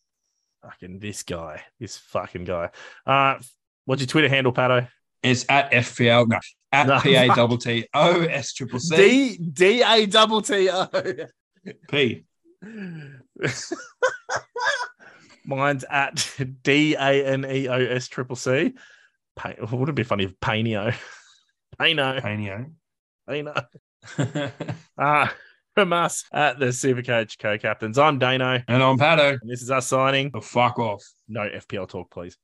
fucking 0.63 0.99
this 0.99 1.23
guy. 1.23 1.63
This 1.77 1.97
fucking 1.97 2.45
guy. 2.45 2.69
Uh, 3.05 3.39
what's 3.83 4.01
your 4.01 4.07
Twitter 4.07 4.29
handle, 4.29 4.53
Patto? 4.53 4.87
It's 5.25 5.45
at 5.49 5.71
FPL. 5.71 6.27
No, 6.27 6.39
at 6.71 6.87
No, 6.87 6.99
P 6.99 7.15
A 7.15 7.27
double 7.33 7.57
T 7.57 7.87
O 7.93 8.21
S 8.21 8.53
triple 8.53 8.79
C 8.79 8.95
D 8.95 9.37
D 9.37 9.81
A 9.85 10.05
double 10.05 10.41
T 10.41 10.69
O. 10.69 10.87
P. 11.89 12.23
Mine's 15.45 15.85
at 15.89 16.31
D 16.63 16.95
A 16.95 17.25
N 17.25 17.45
E 17.45 17.67
O 17.67 17.73
S 17.73 18.07
triple 18.07 18.35
C. 18.35 18.73
Wouldn't 19.59 19.89
it 19.89 19.95
be 19.95 20.03
funny 20.03 20.25
if 20.25 20.39
Painio? 20.39 20.95
Paino. 21.79 22.21
Panio. 22.21 22.71
Paino. 23.29 23.65
Ah. 24.97 25.33
from 25.73 25.91
us 25.91 26.23
at 26.31 26.57
the 26.59 26.67
Supercoach 26.67 27.37
co 27.37 27.57
captains. 27.57 27.97
I'm 27.97 28.17
Dano, 28.17 28.61
and 28.67 28.81
I'm 28.83 28.97
Patto. 28.97 29.37
and 29.41 29.49
this 29.49 29.61
is 29.61 29.69
us 29.71 29.87
signing. 29.87 30.31
The 30.33 30.41
fuck 30.41 30.79
off. 30.79 31.03
No 31.27 31.41
FPL 31.41 31.89
talk, 31.89 32.09
please. 32.11 32.37